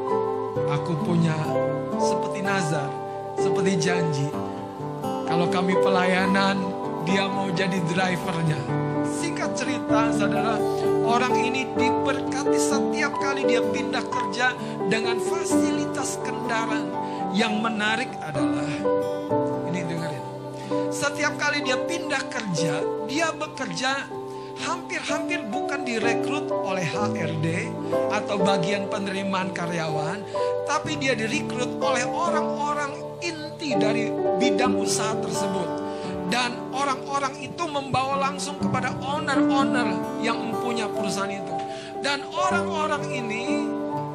[0.66, 1.38] aku punya
[2.02, 2.90] seperti nazar,
[3.38, 4.26] seperti janji.
[5.22, 6.67] Kalau kami pelayanan,
[7.08, 8.60] dia mau jadi drivernya.
[9.08, 10.60] Singkat cerita, saudara,
[11.08, 14.52] Orang ini diberkati setiap kali dia pindah kerja
[14.92, 16.92] dengan fasilitas kendaraan.
[17.32, 18.68] Yang menarik adalah,
[19.72, 20.24] ini dengerin.
[20.92, 24.04] Setiap kali dia pindah kerja, dia bekerja
[24.68, 27.72] hampir-hampir bukan direkrut oleh HRD
[28.12, 30.20] atau bagian penerimaan karyawan,
[30.68, 32.92] tapi dia direkrut oleh orang-orang
[33.24, 35.87] inti dari bidang usaha tersebut.
[36.28, 41.54] Dan orang-orang itu membawa langsung kepada owner-owner yang mempunyai perusahaan itu.
[42.04, 43.64] Dan orang-orang ini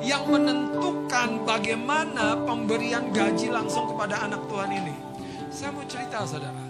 [0.05, 4.95] yang menentukan bagaimana pemberian gaji langsung kepada anak Tuhan ini.
[5.49, 6.63] Saya mau cerita saudara,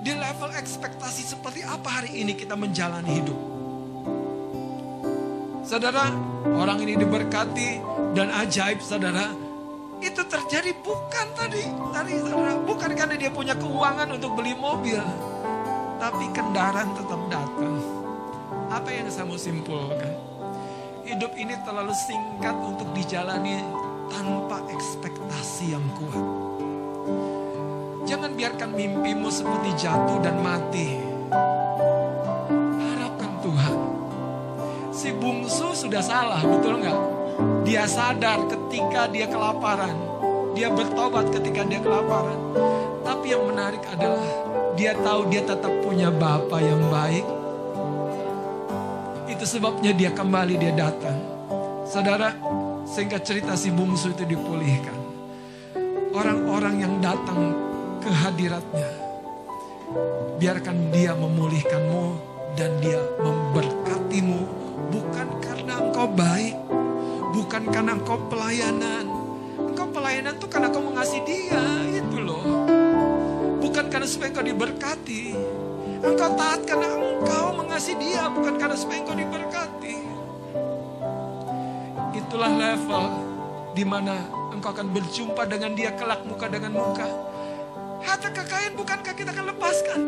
[0.00, 3.40] di level ekspektasi seperti apa hari ini kita menjalani hidup.
[5.60, 6.10] Saudara,
[6.50, 7.78] orang ini diberkati
[8.16, 9.49] dan ajaib saudara.
[10.00, 12.12] Itu terjadi bukan tadi, tadi
[12.64, 14.96] bukan karena dia punya keuangan untuk beli mobil.
[16.00, 17.76] Tapi kendaraan tetap datang.
[18.72, 20.16] Apa yang saya mau simpulkan?
[21.04, 23.60] Hidup ini terlalu singkat untuk dijalani
[24.08, 26.24] tanpa ekspektasi yang kuat.
[28.08, 30.96] Jangan biarkan mimpimu seperti jatuh dan mati.
[32.80, 33.76] Harapkan Tuhan.
[34.90, 37.19] Si bungsu sudah salah, betul nggak?
[37.70, 39.94] Dia sadar ketika dia kelaparan.
[40.58, 42.34] Dia bertobat ketika dia kelaparan.
[43.06, 44.26] Tapi yang menarik adalah
[44.74, 47.22] dia tahu dia tetap punya Bapa yang baik.
[49.30, 51.14] Itu sebabnya dia kembali, dia datang.
[51.86, 52.34] Saudara,
[52.90, 54.98] singkat cerita si bungsu itu dipulihkan.
[56.10, 57.54] Orang-orang yang datang
[58.02, 58.90] ke hadiratnya.
[60.42, 62.04] Biarkan dia memulihkanmu
[62.58, 64.42] dan dia memberkatimu.
[64.90, 66.59] Bukan karena engkau baik.
[67.50, 69.10] Bukan karena engkau pelayanan.
[69.58, 71.58] Engkau pelayanan tuh karena engkau mengasihi dia.
[71.98, 72.46] Itu loh.
[73.58, 75.34] Bukan karena supaya engkau diberkati.
[75.98, 78.30] Engkau taat karena engkau mengasihi dia.
[78.30, 79.96] Bukan karena supaya engkau diberkati.
[82.22, 83.04] Itulah level
[83.74, 87.10] di mana engkau akan berjumpa dengan dia kelak muka dengan muka.
[88.06, 90.00] Harta kekayaan bukankah kita akan lepaskan?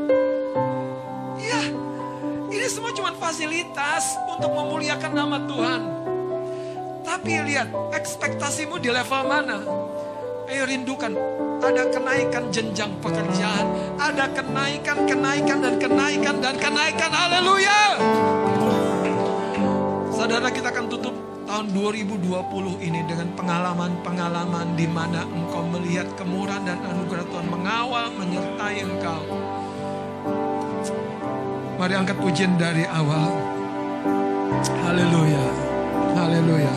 [1.43, 1.75] Iya,
[2.55, 6.02] ini semua cuma fasilitas untuk memuliakan nama Tuhan.
[7.03, 9.59] Tapi lihat, ekspektasimu di level mana?
[10.47, 11.17] Ayo rindukan,
[11.63, 17.81] ada kenaikan jenjang pekerjaan, ada kenaikan, kenaikan, dan kenaikan, dan kenaikan, haleluya.
[20.13, 21.15] Saudara kita akan tutup
[21.49, 28.77] tahun 2020 ini dengan pengalaman-pengalaman di mana engkau melihat kemurahan dan anugerah Tuhan mengawal, menyertai
[28.87, 29.23] engkau.
[31.81, 33.35] Mari angkat pujian dari awal.
[34.87, 35.72] Haleluya.
[36.23, 36.71] Haleluya.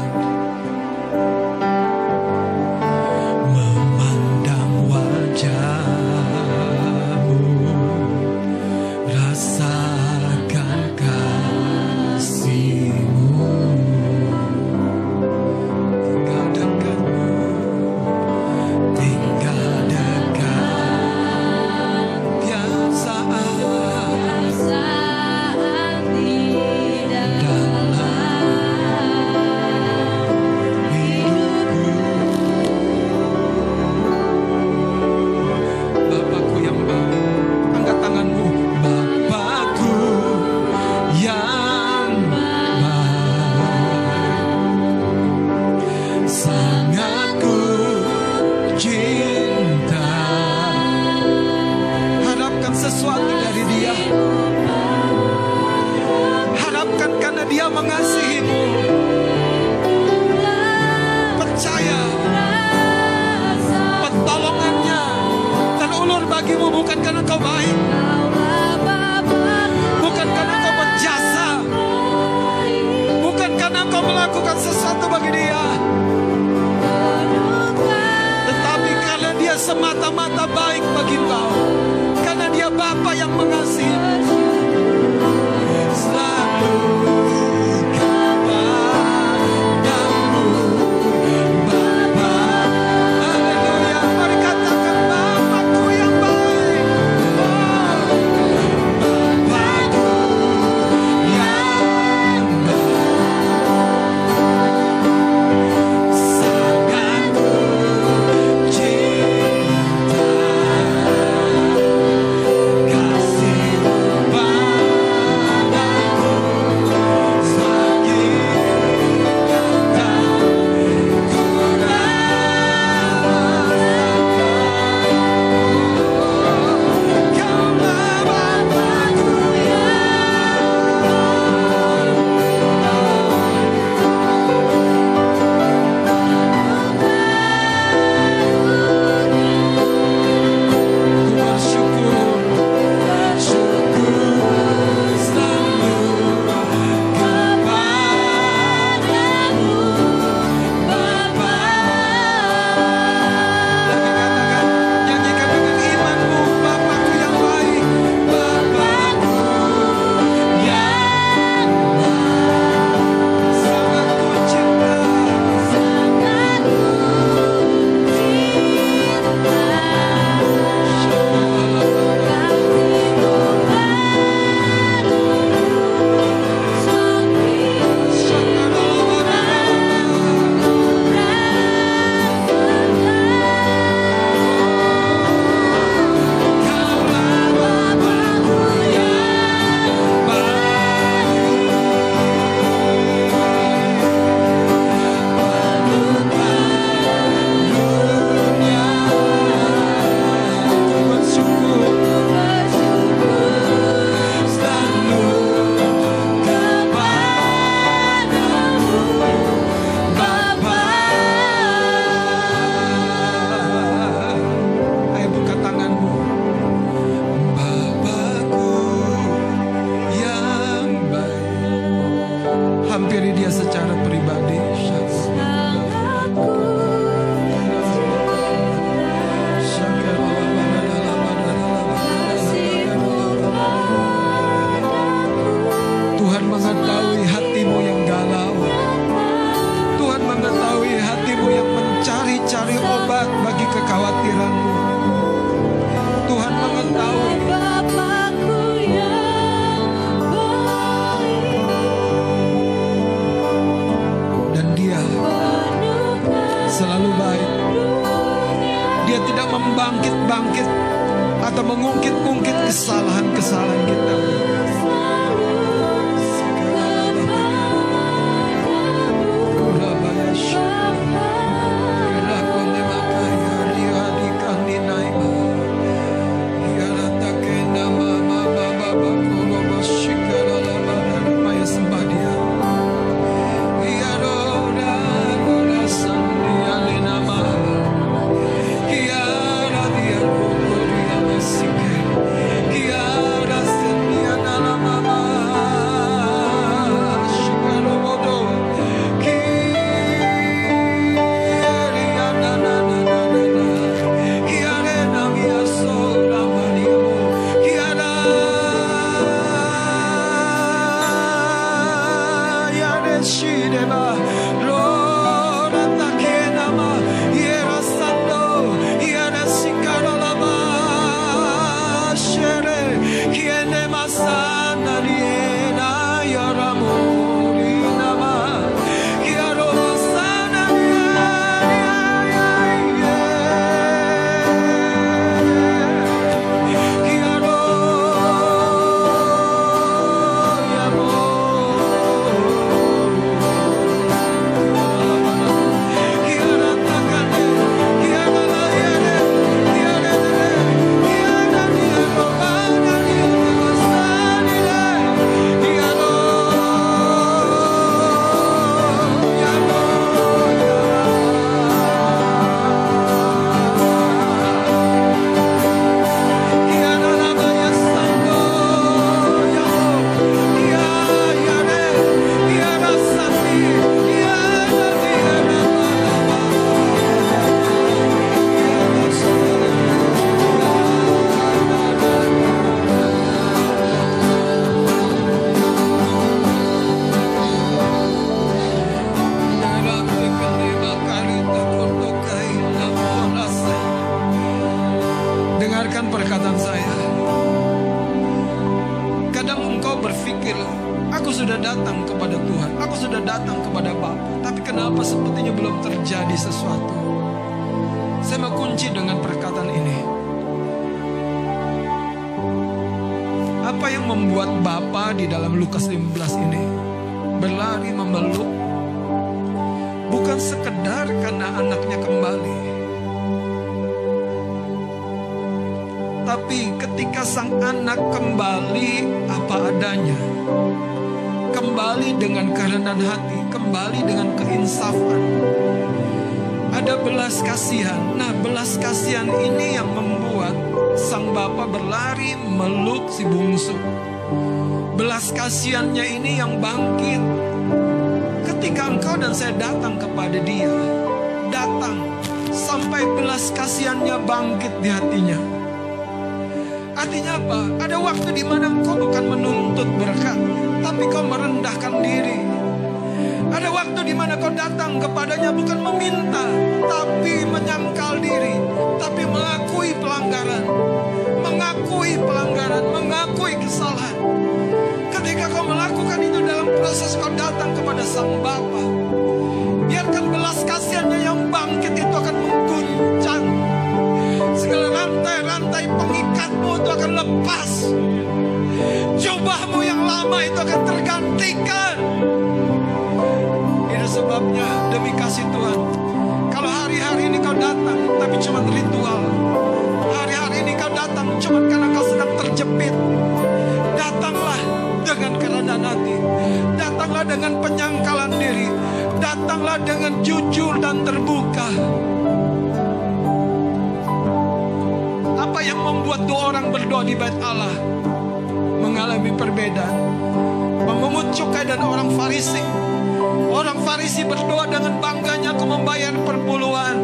[524.16, 527.04] Messi berdoa dengan bangganya aku membayar perpuluhan.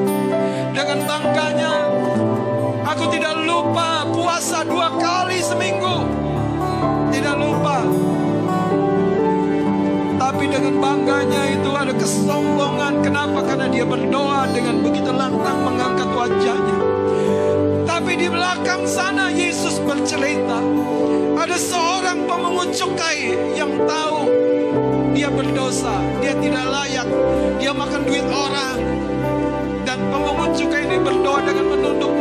[0.72, 1.92] Dengan bangganya
[2.88, 6.08] aku tidak lupa puasa dua kali seminggu.
[7.12, 7.84] Tidak lupa.
[10.24, 13.04] Tapi dengan bangganya itu ada kesombongan.
[13.04, 13.44] Kenapa?
[13.44, 16.80] Karena dia berdoa dengan begitu lantang mengangkat wajahnya.
[17.92, 20.64] Tapi di belakang sana Yesus bercerita
[21.36, 24.32] ada seorang pemungut cukai yang tahu
[25.12, 27.08] dia berdosa dia tidak layak.
[27.58, 28.78] Dia makan duit orang.
[29.82, 32.12] Dan pemungut cukai ini berdoa dengan menunduk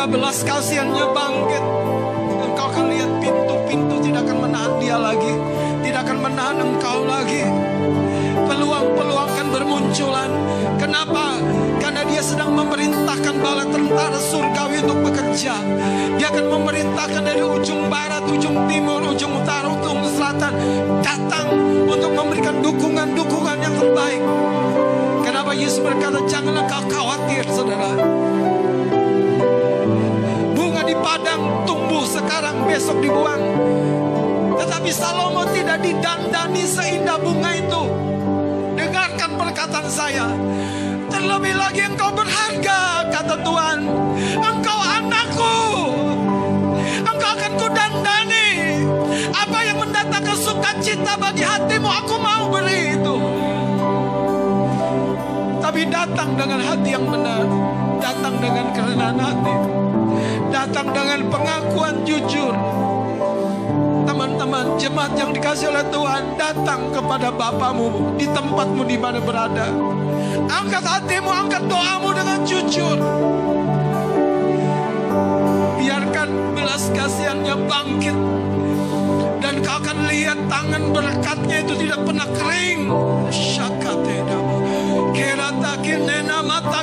[0.00, 1.64] Ketika belas kasihannya bangkit,
[2.40, 5.32] engkau akan lihat pintu-pintu tidak akan menahan dia lagi,
[5.84, 7.44] tidak akan menahan engkau lagi.
[8.48, 10.32] Peluang-peluang akan bermunculan.
[10.80, 11.36] Kenapa?
[11.84, 15.60] Karena dia sedang memerintahkan bala tentara surgawi untuk bekerja.
[16.16, 20.56] Dia akan memerintahkan dari ujung barat, ujung timur, ujung utara, ujung selatan
[21.04, 21.52] datang
[21.84, 24.24] untuk memberikan dukungan-dukungan yang terbaik.
[25.28, 28.29] Kenapa Yesus berkata janganlah kau khawatir saudara.
[32.68, 33.42] Besok dibuang.
[34.60, 37.82] Tetapi Salomo tidak didandani seindah bunga itu.
[38.76, 40.26] Dengarkan perkataan saya.
[41.10, 43.78] Terlebih lagi engkau berharga, kata Tuhan.
[44.40, 45.56] Engkau anakku.
[47.04, 48.48] Engkau akan kudandani.
[49.32, 53.16] Apa yang mendatangkan sukacita bagi hatimu, aku mau beri itu.
[55.60, 57.44] Tapi datang dengan hati yang benar.
[58.00, 59.89] Datang dengan kerendahan hati.
[60.60, 62.52] Datang dengan pengakuan jujur.
[64.04, 69.72] Teman-teman, jemaat yang dikasih oleh Tuhan datang kepada Bapamu di tempatmu di mana berada.
[70.52, 72.92] Angkat hatimu, angkat doamu dengan jujur.
[75.80, 78.18] Biarkan belas kasihannya bangkit.
[79.40, 82.80] Dan kau akan lihat tangan berkatnya itu tidak pernah kering.
[83.32, 84.39] Syakateda.
[85.20, 86.80] Kirata kinena mata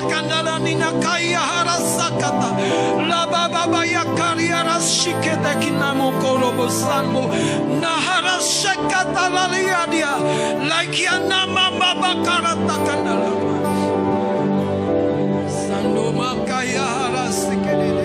[0.59, 2.49] nina kaya harasakata.
[3.09, 6.11] La baba baya karia rashikete kinamo
[6.69, 7.34] sanbo.
[7.81, 10.14] Nahara shekata la liadia.
[10.69, 10.93] Like
[11.49, 11.95] mama
[12.85, 13.31] kandala.
[15.49, 17.97] Sando makaya harasikete.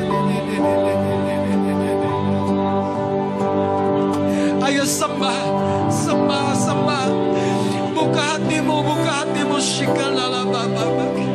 [4.65, 5.52] Ayosamba.
[8.53, 9.57] Hatimu, buka hatimu.
[9.57, 11.27] Shikalala baba bagi.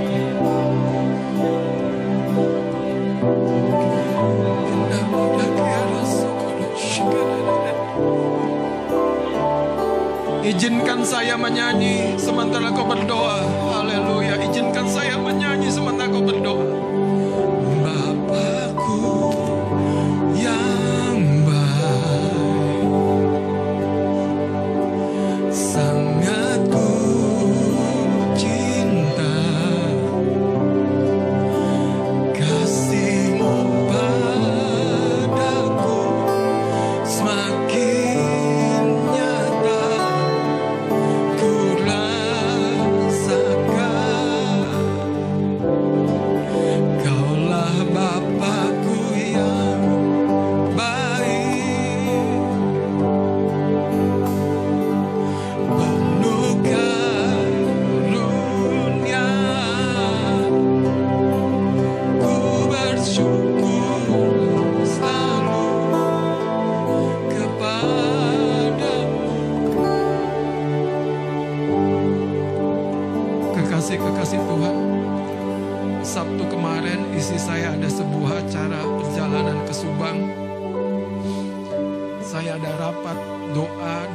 [10.48, 13.44] Izinkan saya menyanyi sementara kau berdoa.
[13.74, 14.40] Haleluya.
[14.48, 16.87] Izinkan saya menyanyi sementara kau berdoa.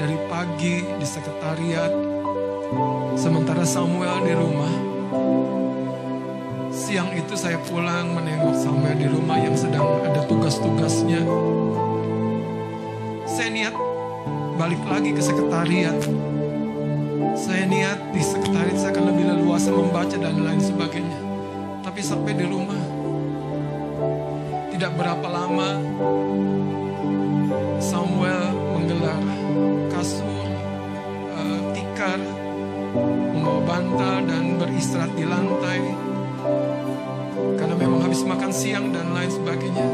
[0.02, 1.94] Dari pagi di sekretariat.
[3.14, 4.74] Sementara Samuel di rumah.
[6.74, 11.22] Siang itu saya pulang menengok Samuel di rumah yang sedang ada tugas-tugasnya.
[13.30, 13.74] Saya niat
[14.58, 15.94] balik lagi ke sekretariat.
[17.38, 21.20] Saya niat di sekretariat saya akan lebih leluasa membaca dan lain sebagainya.
[21.86, 22.82] Tapi sampai di rumah,
[24.74, 25.78] tidak berapa lama
[27.78, 29.42] Samuel menggelar
[30.02, 30.50] kasur,
[31.30, 32.18] eh, tikar,
[33.30, 35.78] membawa bantal dan beristirahat di lantai.
[37.54, 39.86] Karena memang habis makan siang dan lain sebagainya.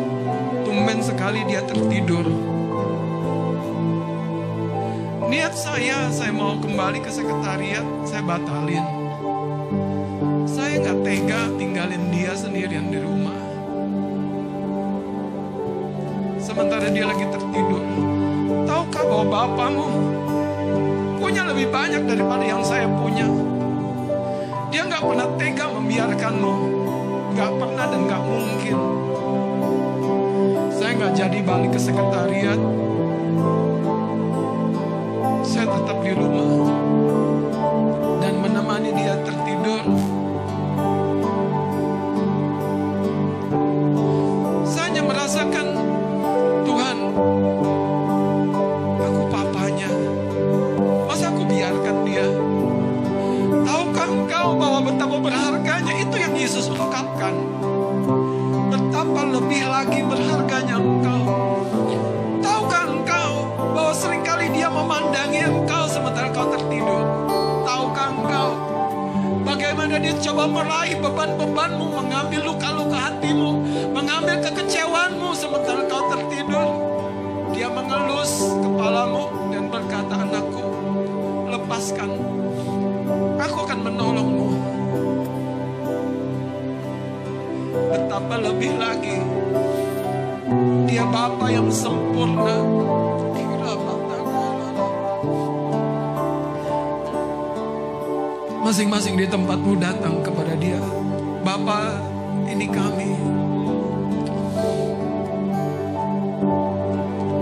[0.64, 2.24] Tumben sekali dia tertidur.
[5.28, 8.86] Niat saya, saya mau kembali ke sekretariat, saya batalin.
[10.48, 13.36] Saya nggak tega tinggalin dia sendirian di rumah.
[16.40, 18.17] Sementara dia lagi tertidur.
[18.98, 19.86] Bahwa bapamu
[21.22, 23.30] punya lebih banyak daripada yang saya punya?
[24.74, 26.54] Dia nggak pernah tega membiarkanmu.
[27.38, 28.76] Nggak pernah dan nggak mungkin.
[30.74, 32.60] Saya nggak jadi balik ke sekretariat.
[35.46, 36.66] Saya tetap di rumah
[38.18, 40.17] dan menemani dia tertidur.
[57.28, 57.34] Ungkapkan?
[58.68, 61.22] Betapa lebih lagi berharganya engkau.
[62.40, 63.32] Tahukah engkau
[63.72, 67.02] bahwa sering kali dia memandangi engkau sementara kau tertidur?
[67.64, 68.48] Tahukah engkau
[69.44, 73.50] bagaimana dia coba meraih beban-bebanmu, mengambil luka-luka hatimu,
[73.92, 76.68] mengambil kekecewaanmu sementara kau tertidur?
[77.56, 80.62] Dia mengelus kepalamu dan berkata, anakku,
[81.48, 82.27] lepaskan.
[88.18, 89.14] Betapa lebih lagi
[90.90, 92.66] dia Bapa yang sempurna.
[98.66, 100.82] Masing-masing di tempatmu datang kepada dia.
[101.46, 101.94] Bapa,
[102.50, 103.14] ini kami.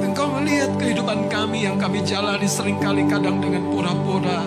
[0.04, 4.44] Engkau melihat kehidupan kami yang kami jalani sering kali kadang dengan pura-pura.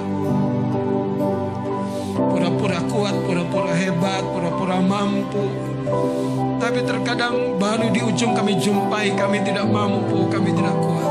[2.21, 5.68] Pura-pura kuat, pura-pura hebat, pura-pura mampu.
[6.59, 11.07] Tapi terkadang baru di ujung kami jumpai kami tidak mampu, kami tidak kuat.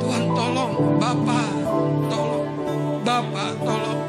[0.00, 1.42] Tuhan tolong, Bapa,
[2.08, 2.46] tolong.
[3.04, 4.00] Bapa, tolong.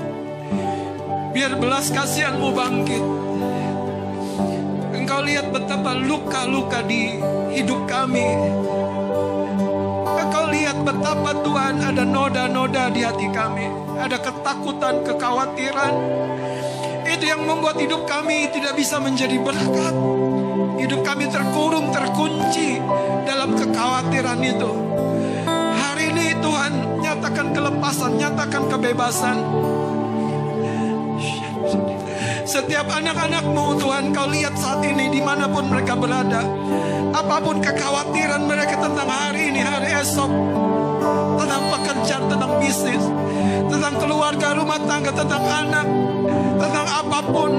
[1.32, 3.04] Biar belas kasihanmu bangkit.
[4.96, 7.18] Engkau lihat betapa luka-luka di
[7.52, 8.28] hidup kami.
[10.08, 13.68] Engkau lihat betapa Tuhan ada noda-noda di hati kami.
[13.98, 16.21] Ada ketakutan, kekhawatiran.
[17.22, 19.94] Itu yang membuat hidup kami tidak bisa menjadi berkat.
[20.82, 22.82] Hidup kami terkurung, terkunci
[23.30, 24.72] dalam kekhawatiran itu.
[25.46, 29.38] Hari ini Tuhan nyatakan kelepasan, nyatakan kebebasan.
[32.42, 36.42] Setiap anak-anakmu Tuhan kau lihat saat ini di mana pun mereka berada
[37.14, 40.32] Apa pun kekhawatiran mereka tentang hari ini, hari esok
[41.38, 43.04] Tentang pekerjaan, tentang bisnis
[43.68, 45.88] Tentang keluarga, rumah tangga, tentang anak
[46.62, 47.52] Tentang apa pun.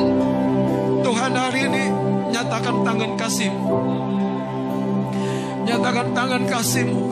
[1.02, 1.84] Tuhan hari ini
[2.32, 3.74] nyatakan tangan kasihmu.
[5.68, 7.04] Nyatakan tangan kasihmu.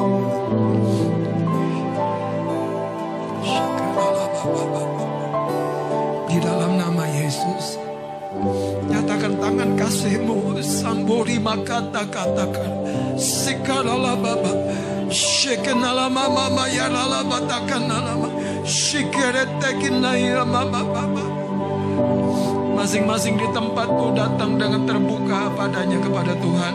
[6.31, 7.77] Di dalam nama Yesus
[8.89, 10.57] Nyatakan tangan kasihmu.
[10.61, 12.73] Sambori makata katakan
[13.21, 14.17] Sikarala
[20.47, 21.25] mama mama
[22.79, 26.75] Masing-masing di tempatmu datang dengan terbuka padanya kepada Tuhan.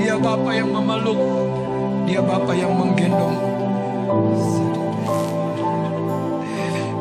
[0.00, 1.20] Dia Bapa yang memeluk.
[2.08, 3.36] Dia Bapa yang menggendong.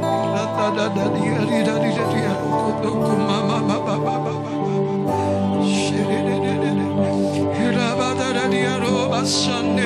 [0.03, 4.62] Rata dada dia dia dia dia kutuku mama baba baba Hirabada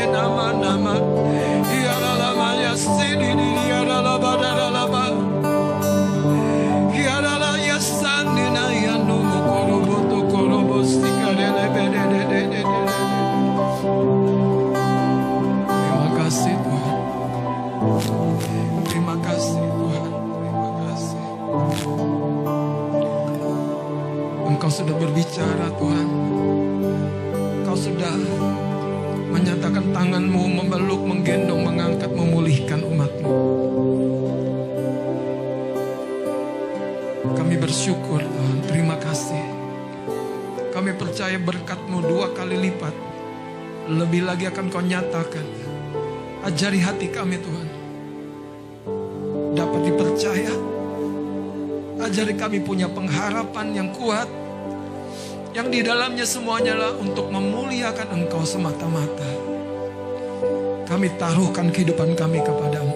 [0.07, 1.17] nama nama.
[11.77, 12.61] De de de de
[15.67, 16.97] Terima kasih Tuhan
[18.87, 21.21] Terima kasih Tuhan Terima kasih
[24.47, 26.07] Engkau sudah berbicara Tuhan.
[27.61, 28.15] Engkau sudah
[29.37, 33.33] menyatakan tanganmu memeluk, menggendong, mengangkat, memulihkan umatmu.
[37.37, 39.45] Kami bersyukur Tuhan, terima kasih.
[40.73, 42.93] Kami percaya berkatmu dua kali lipat.
[43.87, 45.45] Lebih lagi akan kau nyatakan.
[46.41, 47.69] Ajari hati kami Tuhan.
[49.53, 50.53] Dapat dipercaya.
[52.01, 54.29] Ajari kami punya pengharapan yang kuat
[55.57, 59.25] Yang di dalamnya semuanya lah untuk memuliakan Engkau semata-mata.
[60.85, 62.93] Kami taruhkan kehidupan kami kepadamu.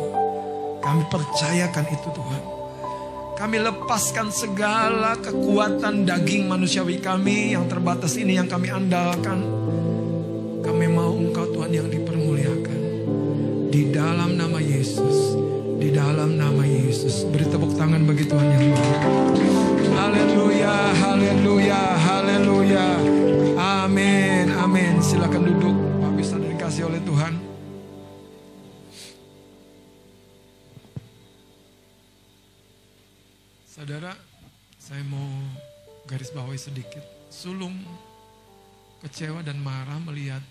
[0.77, 2.43] Kami percayakan itu Tuhan.
[3.33, 9.41] Kami lepaskan segala kekuatan daging manusiawi kami Yang terbatas ini yang kami andalkan.
[10.61, 12.79] Kami mau Engkau Tuhan yang dipermuliakan.
[13.73, 15.33] Di dalam nama Yesus
[15.81, 18.99] Di dalam nama Yesus Beri tepuk tangan bagi Tuhan yang baik
[19.97, 22.85] Haleluya, haleluya, haleluya.
[23.57, 24.97] Amin, amin.
[25.01, 25.77] Silakan duduk.
[26.01, 27.33] Pak bisa dikasih oleh Tuhan.
[33.65, 34.17] Saudara,
[34.81, 35.29] saya mau
[36.09, 37.05] garis bawahi sedikit.
[37.29, 37.77] Sulung
[39.05, 40.41] kecewa dan marah melihat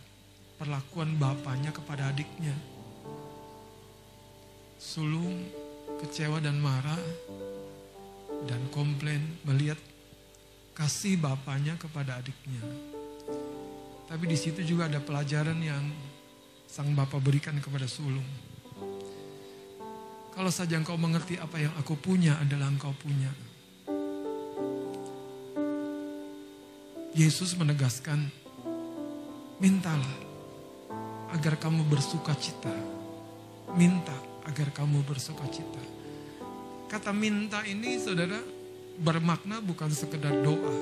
[0.58, 2.54] perlakuan bapaknya kepada adiknya.
[4.80, 5.44] Sulung,
[6.00, 7.04] kecewa dan marah,
[8.48, 9.76] dan komplain melihat
[10.72, 12.64] kasih bapaknya kepada adiknya.
[14.08, 15.84] Tapi di situ juga ada pelajaran yang
[16.64, 18.24] sang bapak berikan kepada sulung.
[20.32, 23.28] Kalau saja engkau mengerti apa yang aku punya adalah engkau punya.
[27.12, 28.32] Yesus menegaskan,
[29.60, 30.14] mintalah
[31.36, 32.72] agar kamu bersuka cita.
[33.76, 35.78] Minta agar kamu bersuka cita.
[36.90, 38.42] Kata minta ini saudara
[38.98, 40.74] bermakna bukan sekedar doa.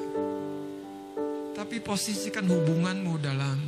[1.53, 3.61] Tapi posisikan hubunganmu dalam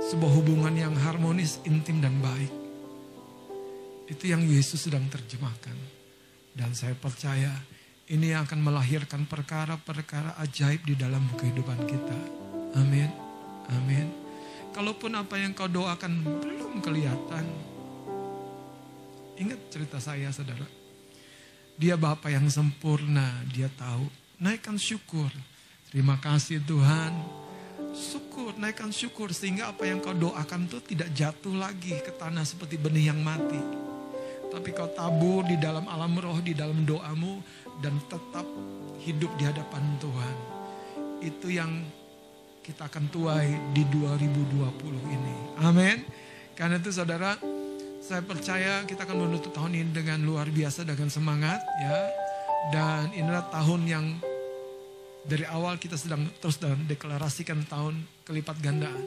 [0.00, 2.48] sebuah hubungan yang harmonis, intim dan baik.
[4.08, 5.76] Itu yang Yesus sedang terjemahkan.
[6.56, 7.52] Dan saya percaya
[8.10, 12.18] ini yang akan melahirkan perkara-perkara ajaib di dalam kehidupan kita.
[12.80, 13.10] Amin.
[13.70, 14.10] Amin.
[14.74, 17.69] Kalaupun apa yang kau doakan belum kelihatan.
[19.40, 20.68] Ingat cerita saya saudara.
[21.80, 24.04] Dia Bapa yang sempurna, dia tahu.
[24.36, 25.32] Naikkan syukur.
[25.88, 27.16] Terima kasih Tuhan.
[27.96, 32.76] Syukur, naikkan syukur sehingga apa yang kau doakan itu tidak jatuh lagi ke tanah seperti
[32.76, 33.58] benih yang mati.
[34.52, 37.40] Tapi kau tabur di dalam alam roh, di dalam doamu
[37.80, 38.44] dan tetap
[39.00, 40.36] hidup di hadapan Tuhan.
[41.24, 41.80] Itu yang
[42.60, 45.36] kita akan tuai di 2020 ini.
[45.64, 46.04] Amin.
[46.52, 47.40] Karena itu saudara,
[48.10, 52.10] saya percaya kita akan menutup tahun ini dengan luar biasa dengan semangat ya.
[52.74, 54.04] Dan inilah tahun yang
[55.22, 59.06] dari awal kita sedang terus dan deklarasikan tahun kelipat gandaan.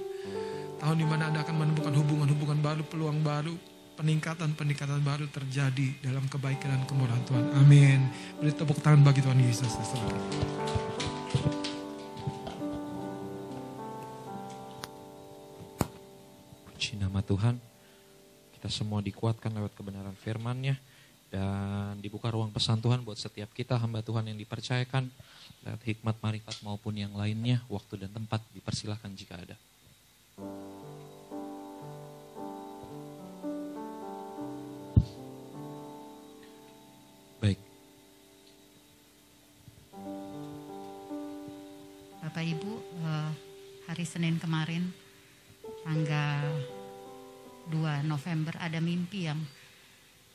[0.80, 3.52] Tahun di mana Anda akan menemukan hubungan-hubungan baru, peluang baru,
[4.00, 7.44] peningkatan-peningkatan baru terjadi dalam kebaikan dan kemurahan Tuhan.
[7.60, 8.08] Amin.
[8.40, 9.68] Beri tepuk tangan bagi Tuhan Yesus.
[16.72, 17.73] Puji nama Tuhan.
[18.64, 20.80] Kita semua dikuatkan lewat kebenaran firman-Nya
[21.28, 25.12] dan dibuka ruang pesan Tuhan buat setiap kita hamba Tuhan yang dipercayakan
[25.68, 29.60] lewat hikmat marifat maupun yang lainnya, waktu dan tempat dipersilahkan jika ada.
[37.44, 37.60] Baik,
[42.24, 43.32] Bapak Ibu, eh,
[43.92, 44.88] hari Senin kemarin
[45.84, 46.73] tanggal
[47.72, 49.40] 2 November ada mimpi yang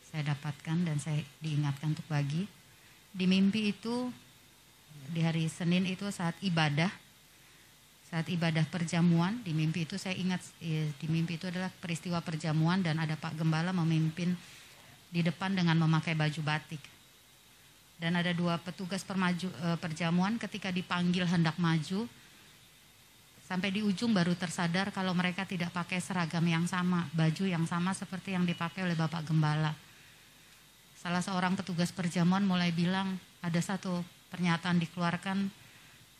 [0.08, 2.48] saya dapatkan dan saya diingatkan untuk bagi.
[3.12, 4.08] Di mimpi itu
[5.12, 6.88] di hari Senin itu saat ibadah
[8.08, 12.80] saat ibadah perjamuan di mimpi itu saya ingat eh, di mimpi itu adalah peristiwa perjamuan
[12.80, 14.32] dan ada Pak Gembala memimpin
[15.12, 16.80] di depan dengan memakai baju batik
[17.98, 22.08] dan ada dua petugas permaju, eh, perjamuan ketika dipanggil hendak maju
[23.48, 27.96] sampai di ujung baru tersadar kalau mereka tidak pakai seragam yang sama, baju yang sama
[27.96, 29.72] seperti yang dipakai oleh Bapak Gembala.
[31.00, 35.48] Salah seorang petugas perjamuan mulai bilang ada satu pernyataan dikeluarkan,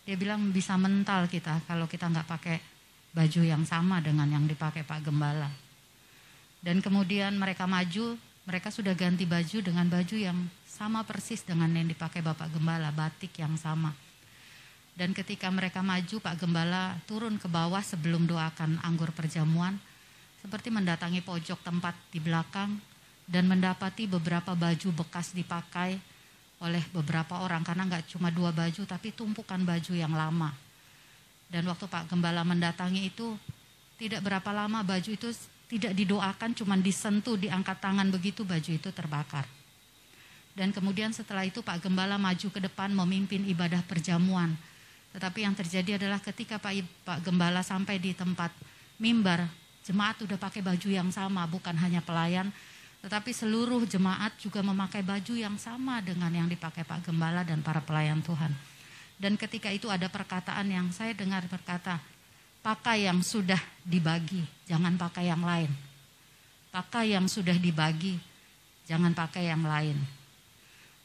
[0.09, 2.57] dia bilang bisa mental kita kalau kita nggak pakai
[3.13, 5.53] baju yang sama dengan yang dipakai Pak Gembala.
[6.65, 8.17] Dan kemudian mereka maju,
[8.49, 13.37] mereka sudah ganti baju dengan baju yang sama persis dengan yang dipakai Bapak Gembala, batik
[13.37, 13.93] yang sama.
[14.99, 19.79] Dan ketika mereka maju, Pak Gembala turun ke bawah sebelum doakan anggur perjamuan,
[20.43, 22.83] seperti mendatangi pojok tempat di belakang
[23.23, 26.03] dan mendapati beberapa baju bekas dipakai
[26.59, 30.51] oleh beberapa orang karena nggak cuma dua baju tapi tumpukan baju yang lama.
[31.47, 33.39] Dan waktu Pak Gembala mendatangi itu
[34.03, 35.31] tidak berapa lama baju itu
[35.71, 39.47] tidak didoakan cuma disentuh diangkat tangan begitu baju itu terbakar.
[40.59, 44.59] Dan kemudian setelah itu Pak Gembala maju ke depan memimpin ibadah perjamuan.
[45.13, 46.73] Tetapi yang terjadi adalah ketika Pak,
[47.05, 48.53] Pak Gembala sampai di tempat
[49.01, 49.49] mimbar,
[49.87, 52.53] jemaat udah pakai baju yang sama, bukan hanya pelayan,
[52.99, 57.79] tetapi seluruh jemaat juga memakai baju yang sama dengan yang dipakai Pak Gembala dan para
[57.79, 58.51] pelayan Tuhan.
[59.19, 61.99] Dan ketika itu ada perkataan yang saya dengar berkata,
[62.63, 65.71] pakai yang sudah dibagi, jangan pakai yang lain.
[66.69, 68.19] Pakai yang sudah dibagi,
[68.87, 69.99] jangan pakai yang lain.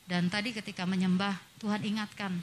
[0.03, 2.41] Dan tadi ketika menyembah, Tuhan ingatkan,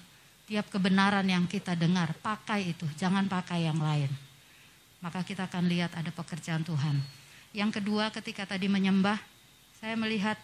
[0.50, 4.10] tiap kebenaran yang kita dengar, pakai itu, jangan pakai yang lain.
[4.98, 6.98] Maka kita akan lihat ada pekerjaan Tuhan.
[7.54, 9.14] Yang kedua ketika tadi menyembah,
[9.78, 10.34] saya melihat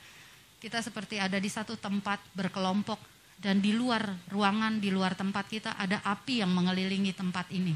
[0.62, 3.02] kita seperti ada di satu tempat berkelompok
[3.42, 7.74] dan di luar ruangan, di luar tempat kita ada api yang mengelilingi tempat ini.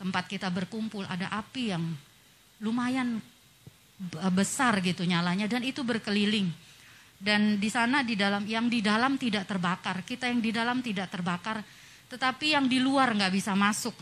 [0.00, 1.84] Tempat kita berkumpul ada api yang
[2.64, 3.20] lumayan
[4.32, 6.48] besar gitu nyalanya dan itu berkeliling.
[7.22, 11.06] Dan di sana di dalam yang di dalam tidak terbakar, kita yang di dalam tidak
[11.06, 11.62] terbakar,
[12.10, 13.94] tetapi yang di luar nggak bisa masuk.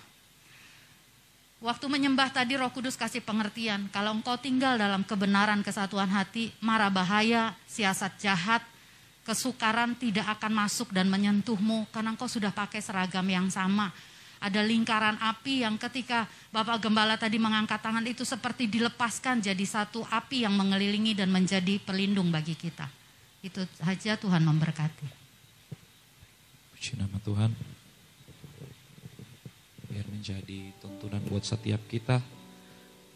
[1.61, 6.89] Waktu menyembah tadi Roh Kudus kasih pengertian, kalau engkau tinggal dalam kebenaran kesatuan hati, mara
[6.89, 8.65] bahaya, siasat jahat,
[9.29, 13.93] kesukaran tidak akan masuk dan menyentuhmu karena engkau sudah pakai seragam yang sama.
[14.41, 20.01] Ada lingkaran api yang ketika Bapak Gembala tadi mengangkat tangan itu seperti dilepaskan jadi satu
[20.09, 23.00] api yang mengelilingi dan menjadi pelindung bagi kita.
[23.41, 25.09] Itu saja Tuhan memberkati.
[26.77, 27.57] Puji nama Tuhan.
[29.89, 32.21] Biar menjadi tuntunan buat setiap kita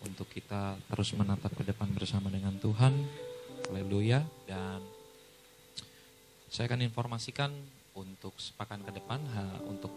[0.04, 2.92] untuk kita terus menatap ke depan bersama dengan Tuhan.
[3.68, 4.24] Haleluya.
[4.48, 4.80] Dan
[6.48, 7.52] saya akan informasikan
[7.92, 9.20] untuk sepakan ke depan
[9.68, 9.92] untuk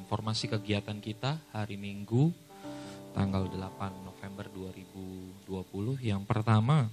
[0.00, 2.32] informasi kegiatan kita hari Minggu
[3.12, 6.00] tanggal 8 November 2020.
[6.00, 6.88] Yang pertama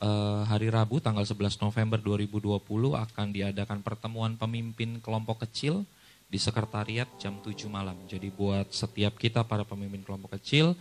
[0.00, 2.58] eh, hari Rabu tanggal 11 November 2020
[2.94, 5.82] akan diadakan pertemuan pemimpin kelompok kecil
[6.28, 7.96] di sekretariat jam 7 malam.
[8.04, 10.76] Jadi buat setiap kita para pemimpin kelompok kecil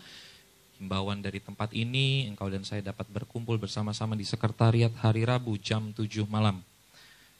[0.78, 5.90] himbauan dari tempat ini engkau dan saya dapat berkumpul bersama-sama di sekretariat hari Rabu jam
[5.92, 6.62] 7 malam.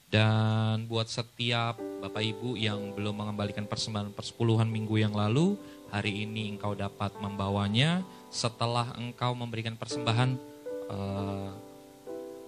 [0.08, 5.60] Dan buat setiap Bapak Ibu yang belum mengembalikan persembahan persepuluhan minggu yang lalu,
[5.92, 10.40] hari ini engkau dapat membawanya setelah engkau memberikan persembahan
[10.88, 11.52] uh,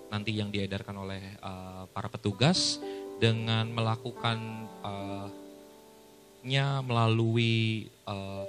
[0.10, 2.82] nanti yang diedarkan oleh uh, para petugas
[3.22, 4.38] dengan melakukan
[4.82, 5.28] uh,
[6.46, 8.46] nya melalui uh,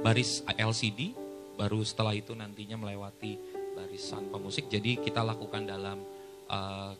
[0.00, 1.12] baris LCD,
[1.58, 3.36] baru setelah itu nantinya melewati
[3.76, 4.66] barisan pemusik.
[4.72, 6.00] Jadi kita lakukan dalam
[6.50, 6.92] uh,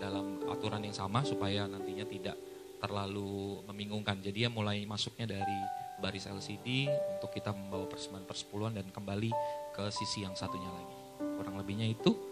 [0.00, 2.36] dalam aturan yang sama supaya nantinya tidak
[2.80, 4.20] terlalu membingungkan.
[4.20, 5.58] Jadi ya mulai masuknya dari
[6.00, 9.30] baris LCD untuk kita membawa persembahan persepuluhan dan kembali
[9.76, 10.98] ke sisi yang satunya lagi.
[11.36, 12.29] Kurang lebihnya itu.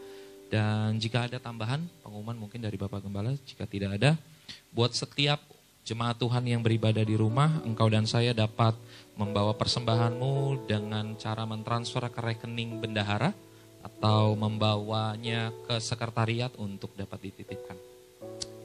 [0.49, 4.17] Dan jika ada tambahan pengumuman mungkin dari Bapak Gembala, jika tidak ada,
[4.73, 5.45] buat setiap
[5.85, 8.77] jemaat Tuhan yang beribadah di rumah, engkau dan saya dapat
[9.17, 13.33] membawa persembahanmu dengan cara mentransfer ke rekening bendahara
[13.81, 17.77] atau membawanya ke sekretariat untuk dapat dititipkan.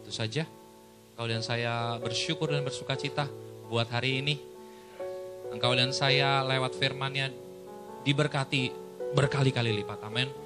[0.03, 0.43] Itu saja.
[1.13, 3.31] Engkau dan saya bersyukur dan bersuka cita
[3.71, 4.35] buat hari ini.
[5.53, 7.31] Engkau dan saya lewat firmannya
[8.03, 8.73] diberkati
[9.15, 10.01] berkali-kali lipat.
[10.03, 10.42] Amin.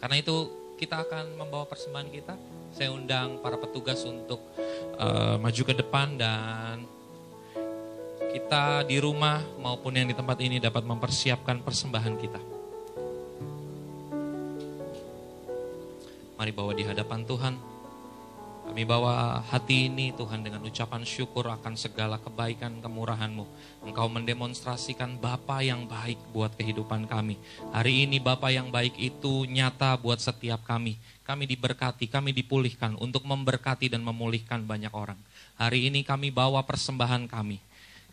[0.00, 0.36] Karena itu
[0.80, 2.34] kita akan membawa persembahan kita.
[2.72, 4.40] Saya undang para petugas untuk
[4.96, 6.88] uh, maju ke depan dan
[8.32, 12.40] kita di rumah maupun yang di tempat ini dapat mempersiapkan persembahan kita.
[16.40, 17.69] Mari bawa di hadapan Tuhan.
[18.70, 23.42] Kami bawa hati ini Tuhan dengan ucapan syukur akan segala kebaikan kemurahan-Mu.
[23.82, 27.34] Engkau mendemonstrasikan Bapa yang baik buat kehidupan kami.
[27.74, 31.02] Hari ini Bapa yang baik itu nyata buat setiap kami.
[31.26, 35.18] Kami diberkati, kami dipulihkan untuk memberkati dan memulihkan banyak orang.
[35.58, 37.58] Hari ini kami bawa persembahan kami.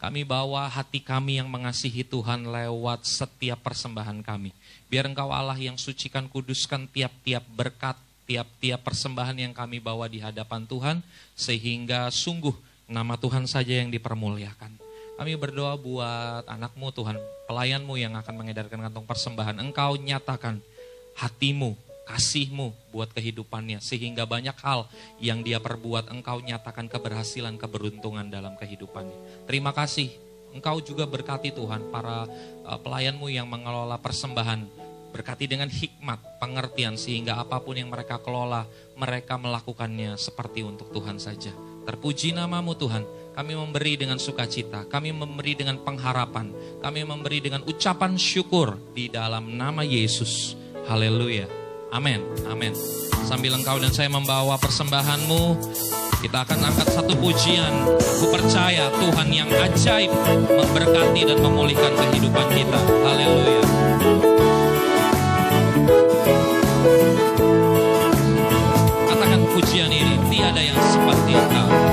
[0.02, 4.58] Kami bawa hati kami yang mengasihi Tuhan lewat setiap persembahan kami.
[4.90, 7.94] Biar engkau Allah yang sucikan, kuduskan tiap-tiap berkat,
[8.28, 11.00] tiap-tiap persembahan yang kami bawa di hadapan Tuhan,
[11.34, 12.54] sehingga sungguh
[12.92, 14.84] nama Tuhan saja yang dipermuliakan.
[15.18, 17.18] Kami berdoa buat anakmu Tuhan,
[17.50, 19.58] pelayanmu yang akan mengedarkan kantong persembahan.
[19.58, 20.62] Engkau nyatakan
[21.18, 21.74] hatimu,
[22.06, 23.82] kasihmu buat kehidupannya.
[23.82, 24.86] Sehingga banyak hal
[25.18, 29.50] yang dia perbuat, engkau nyatakan keberhasilan, keberuntungan dalam kehidupannya.
[29.50, 30.14] Terima kasih,
[30.54, 32.30] engkau juga berkati Tuhan para
[32.64, 34.87] uh, pelayanmu yang mengelola persembahan
[35.18, 41.18] Berkati dengan hikmat, pengertian sehingga apa pun yang mereka kelola, mereka melakukannya seperti untuk Tuhan
[41.18, 41.50] saja.
[41.90, 43.02] Terpuji namamu Tuhan,
[43.34, 46.54] kami memberi dengan sukacita, kami memberi dengan pengharapan,
[46.86, 50.54] kami memberi dengan ucapan syukur di dalam nama Yesus.
[50.86, 51.50] Haleluya.
[51.90, 52.22] Amin.
[52.46, 52.78] Amin.
[53.26, 55.58] Sambil engkau dan saya membawa persembahanmu,
[56.22, 57.74] kita akan angkat satu pujian.
[58.22, 60.14] Ku percaya Tuhan yang ajaib
[60.46, 62.80] memberkati dan memulihkan kehidupan kita.
[63.02, 63.66] Haleluya.
[69.58, 71.87] Pujian ini tiada yang seperti engkau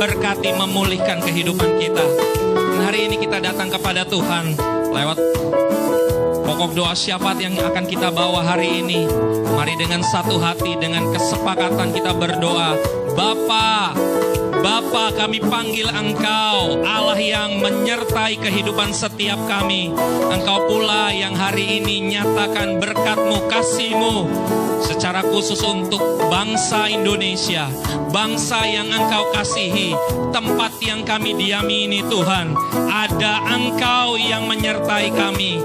[0.00, 2.00] memberkati, memulihkan kehidupan kita.
[2.56, 4.56] Dan hari ini kita datang kepada Tuhan
[4.96, 5.20] lewat
[6.40, 9.04] pokok doa syafaat yang akan kita bawa hari ini.
[9.52, 12.80] Mari dengan satu hati, dengan kesepakatan kita berdoa.
[13.12, 13.92] Bapa,
[14.60, 19.88] Bapa kami panggil Engkau Allah yang menyertai kehidupan setiap kami.
[20.30, 24.28] Engkau pula yang hari ini nyatakan berkatmu, kasihmu
[24.80, 27.68] Secara khusus untuk bangsa Indonesia
[28.12, 29.96] Bangsa yang Engkau kasihi
[30.30, 32.54] Tempat yang kami diami ini Tuhan.
[32.88, 35.58] Ada Engkau yang menyertai kami.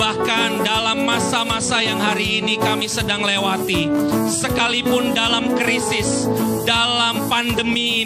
[0.00, 3.84] Bahkan dalam masa-masa yang hari ini kami sedang lewati
[4.32, 6.24] Sekalipun dalam krisis
[6.64, 7.99] Dalam pandemi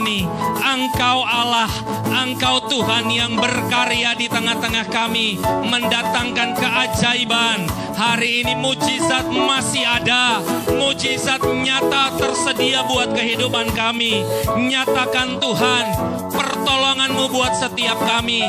[0.60, 1.70] Engkau Allah
[2.24, 7.68] Engkau Tuhan yang berkarya di tengah-tengah kami Mendatangkan keajaiban.
[7.94, 10.42] Hari ini mujizat masih ada.
[10.66, 14.26] Mujizat nyata tersedia buat kehidupan kami.
[14.59, 15.84] Nyatakan Tuhan
[16.65, 18.41] Pertolonganmu buat setiap kami.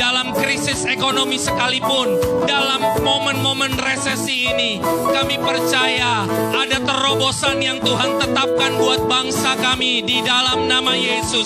[0.00, 2.16] Dalam krisis ekonomi sekalipun
[2.48, 4.80] Dalam momen-momen resesi ini
[5.12, 6.24] Kami percaya
[6.56, 11.44] Ada terobosan yang Tuhan tetapkan buat bangsa kami Di dalam nama Yesus.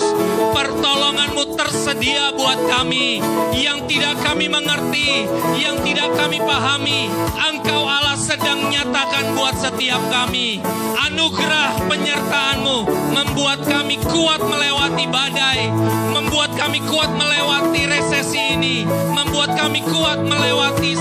[0.55, 1.42] Pertolonganmu
[1.73, 3.17] tersedia buat kami
[3.57, 5.25] Yang tidak kami mengerti
[5.57, 7.09] Yang tidak kami pahami.
[7.49, 10.61] Engkau Allah sedang nyatakan buat setiap kami.
[11.09, 12.77] Anugerah penyertaanmu
[13.17, 15.73] Membuat kami kuat melewati badai
[16.13, 20.93] Membuat kami kuat melewati resesi ini Membuat kami kuat melewati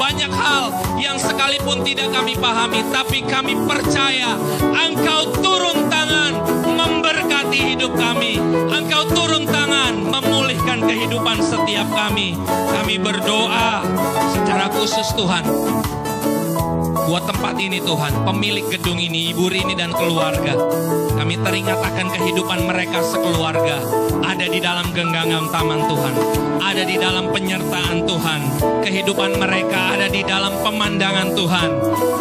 [0.00, 2.80] banyak hal yang sekalipun tidak kami pahami.
[2.88, 8.40] Tapi kami percaya Engkau turun tangan memberkati hidup kami.
[8.72, 9.49] Engkau turun
[10.90, 12.34] kehidupan setiap kami.
[12.74, 13.86] Kami berdoa
[14.34, 15.46] secara khusus Tuhan
[17.06, 20.56] buat tempat ini Tuhan, pemilik gedung ini, Ibu Rini dan keluarga.
[21.20, 23.76] Kami teringat akan kehidupan mereka sekeluarga.
[24.24, 26.14] Ada di dalam genggaman taman Tuhan.
[26.64, 28.40] Ada di dalam penyertaan Tuhan.
[28.80, 31.70] Kehidupan mereka ada di dalam pemandangan Tuhan.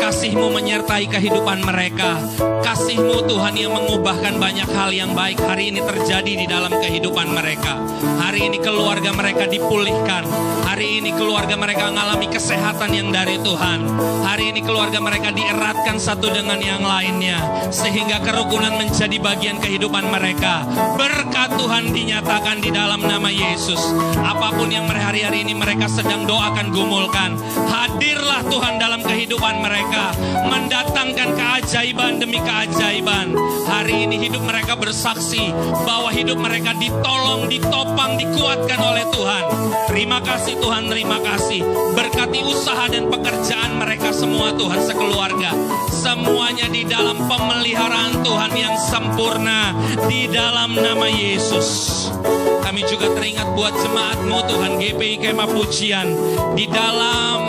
[0.04, 2.20] Kasihmu menyertai kehidupan mereka.
[2.60, 7.80] Kasihmu Tuhan yang mengubahkan banyak hal yang baik hari ini terjadi di dalam kehidupan mereka.
[8.20, 10.28] Hari ini keluarga mereka dipulihkan.
[10.68, 13.80] Hari ini keluarga mereka mengalami kesehatan yang dari Tuhan.
[14.28, 17.42] Hari ini keluarga mereka dieratkan satu dengan yang lainnya.
[17.74, 20.62] Sehingga kerukunan menjadi bagian kehidupan mereka.
[20.94, 23.82] Berkat Tuhan dinyatakan di dalam nama Yesus.
[24.22, 27.34] Apa pun yang hari-hari ini mereka sedang doakan gumulkan.
[27.66, 30.14] Hadirlah Tuhan dalam kehidupan mereka.
[30.46, 33.34] Mendatangkan keajaiban demi keajaiban.
[33.66, 35.50] Hari ini hidup mereka bersaksi
[35.82, 39.44] bahwa hidup mereka ditolong, ditopang, dikuatkan oleh Tuhan.
[39.90, 41.66] Terima kasih Tuhan, terima kasih.
[41.98, 45.56] Berkati usaha dan pekerjaan mereka semua Tuhan sekeluarga.
[45.88, 49.72] Semuanya di dalam pemeliharaan Tuhan yang sempurna
[50.12, 52.12] di dalam nama Yesus.
[52.60, 56.12] Kami juga teringat buat jemaatmu Tuhan GPI Kemah Pujian
[56.60, 57.48] di dalam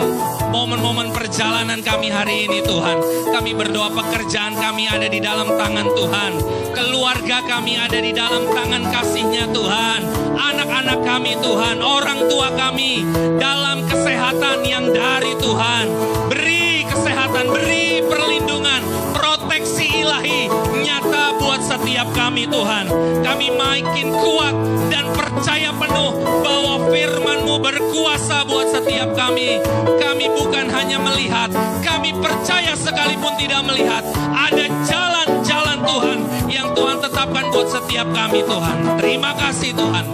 [0.55, 2.97] momen-momen perjalanan kami hari ini Tuhan.
[3.35, 6.31] Kami berdoa pekerjaan kami ada di dalam tangan Tuhan.
[6.71, 9.99] Keluarga kami ada di dalam tangan kasihnya Tuhan.
[10.39, 13.03] Anak-anak kami Tuhan, orang tua kami
[13.35, 15.85] dalam kesehatan yang dari Tuhan.
[16.31, 18.81] Beri kesehatan, beri perlindungan,
[19.13, 20.47] proteksi ilahi
[20.81, 22.85] nyata buat setiap kami Tuhan.
[23.21, 24.55] Kami makin kuat
[24.89, 29.61] dan percaya penuh bahwa firman-Mu berkuasa buat setiap kami.
[29.99, 31.49] Kami bukan hanya melihat,
[31.85, 34.03] kami percaya sekalipun tidak melihat.
[34.31, 38.77] Ada jalan-jalan Tuhan yang Tuhan tetapkan buat setiap kami Tuhan.
[38.97, 40.05] Terima kasih Tuhan.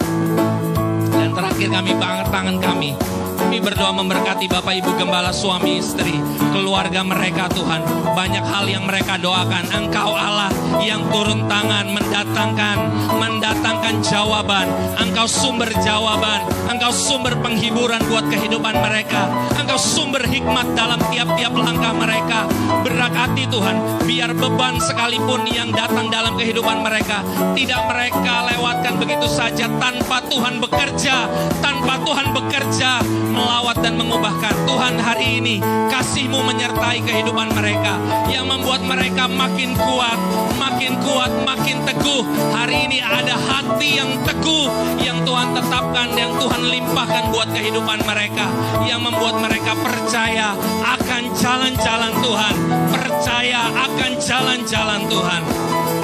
[1.12, 2.92] Dan terakhir kami banget tangan kami.
[3.38, 6.18] Kami berdoa memberkati Bapak Ibu Gembala suami istri,
[6.52, 7.86] keluarga mereka Tuhan.
[8.18, 9.70] Banyak hal yang mereka doakan.
[9.72, 10.50] Engkau Allah
[10.82, 12.78] yang turun tangan mendatangkan
[13.18, 14.68] mendatangkan jawaban.
[14.98, 16.44] Engkau sumber jawaban.
[16.68, 19.30] Engkau sumber penghiburan buat kehidupan mereka.
[19.56, 22.50] Engkau sumber hikmat dalam tiap-tiap langkah mereka.
[22.82, 27.22] Berkati Tuhan, biar beban sekalipun yang datang dalam kehidupan mereka
[27.54, 31.30] tidak mereka lewatkan begitu saja tanpa Tuhan bekerja,
[31.62, 32.92] tanpa Tuhan bekerja
[33.32, 34.54] melawat dan mengubahkan.
[34.68, 35.56] Tuhan hari ini
[35.92, 38.00] kasih-Mu menyertai kehidupan mereka
[38.32, 40.20] yang membuat mereka makin kuat,
[40.60, 42.24] makin kuat, makin teguh.
[42.56, 44.68] Hari ini ada hati yang teguh
[45.04, 48.46] yang Tuhan tetapkan, yang Tuhan limpahkan buat kehidupan mereka,
[48.86, 52.56] yang membuat mereka percaya akan jalan-jalan Tuhan,
[52.92, 55.42] percaya akan jalan-jalan Tuhan.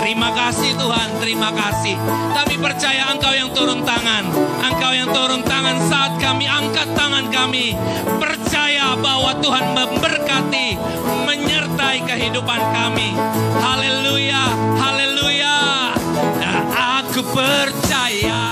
[0.04, 1.96] Terima kasih Tuhan, terima kasih.
[2.36, 4.28] Kami percaya Engkau yang turun tangan.
[4.60, 7.72] Engkau yang turun tangan saat kami angkat tangan kami.
[8.20, 10.76] Percaya bahwa Tuhan memberkati,
[11.24, 13.16] menyertai kehidupan kami.
[13.64, 14.44] Haleluya,
[14.76, 15.56] haleluya.
[16.36, 18.43] Dan aku percaya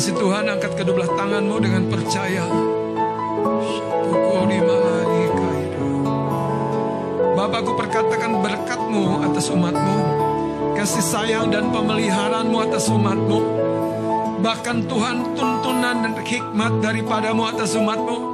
[0.00, 2.44] kekasih-kekasih Tuhan angkat kedua belah tanganmu dengan percaya.
[7.36, 9.96] Bapakku perkatakan berkatmu atas umatmu
[10.72, 13.40] kasih sayang dan pemeliharaanmu atas umatmu.
[14.40, 18.29] Bahkan Tuhan tuntunan dan hikmat daripadamu atas umatmu.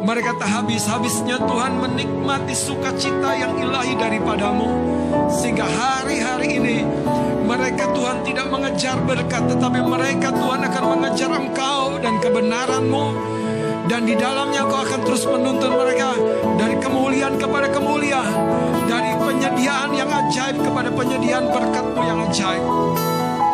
[0.00, 4.68] Mereka tak habis-habisnya Tuhan menikmati sukacita yang ilahi daripadamu.
[5.28, 6.76] Sehingga hari-hari ini
[7.44, 13.06] mereka Tuhan tidak mengejar berkat tetapi mereka Tuhan akan mengejar engkau dan kebenaranmu.
[13.92, 16.16] Dan di dalamnya kau akan terus menuntun mereka
[16.56, 18.40] dari kemuliaan kepada kemuliaan.
[18.88, 22.64] Dari penyediaan yang ajaib kepada penyediaan berkatmu yang ajaib.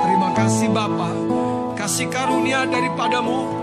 [0.07, 1.11] Terima kasih Bapa,
[1.75, 3.56] kasih karunia daripadamu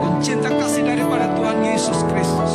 [0.00, 2.52] dan cinta kasih daripada Tuhan Yesus Kristus.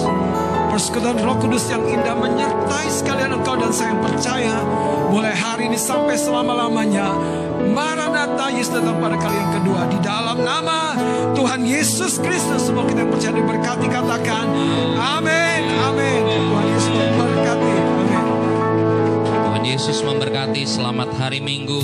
[0.74, 4.56] Persekutuan Roh Kudus yang indah menyertai sekalian engkau dan saya yang percaya
[5.08, 7.16] mulai hari ini sampai selama-lamanya.
[7.72, 9.82] Maranatha Yesus datang pada kali yang kedua.
[9.88, 10.98] Di dalam nama
[11.32, 14.46] Tuhan Yesus Kristus semua kita yang percaya diberkati katakan
[15.00, 16.22] amin amin.
[16.28, 17.74] Tuhan Yesus memberkati.
[17.80, 18.26] Amin.
[19.32, 20.62] Tuhan Yesus memberkati.
[20.68, 21.80] Selamat hari Minggu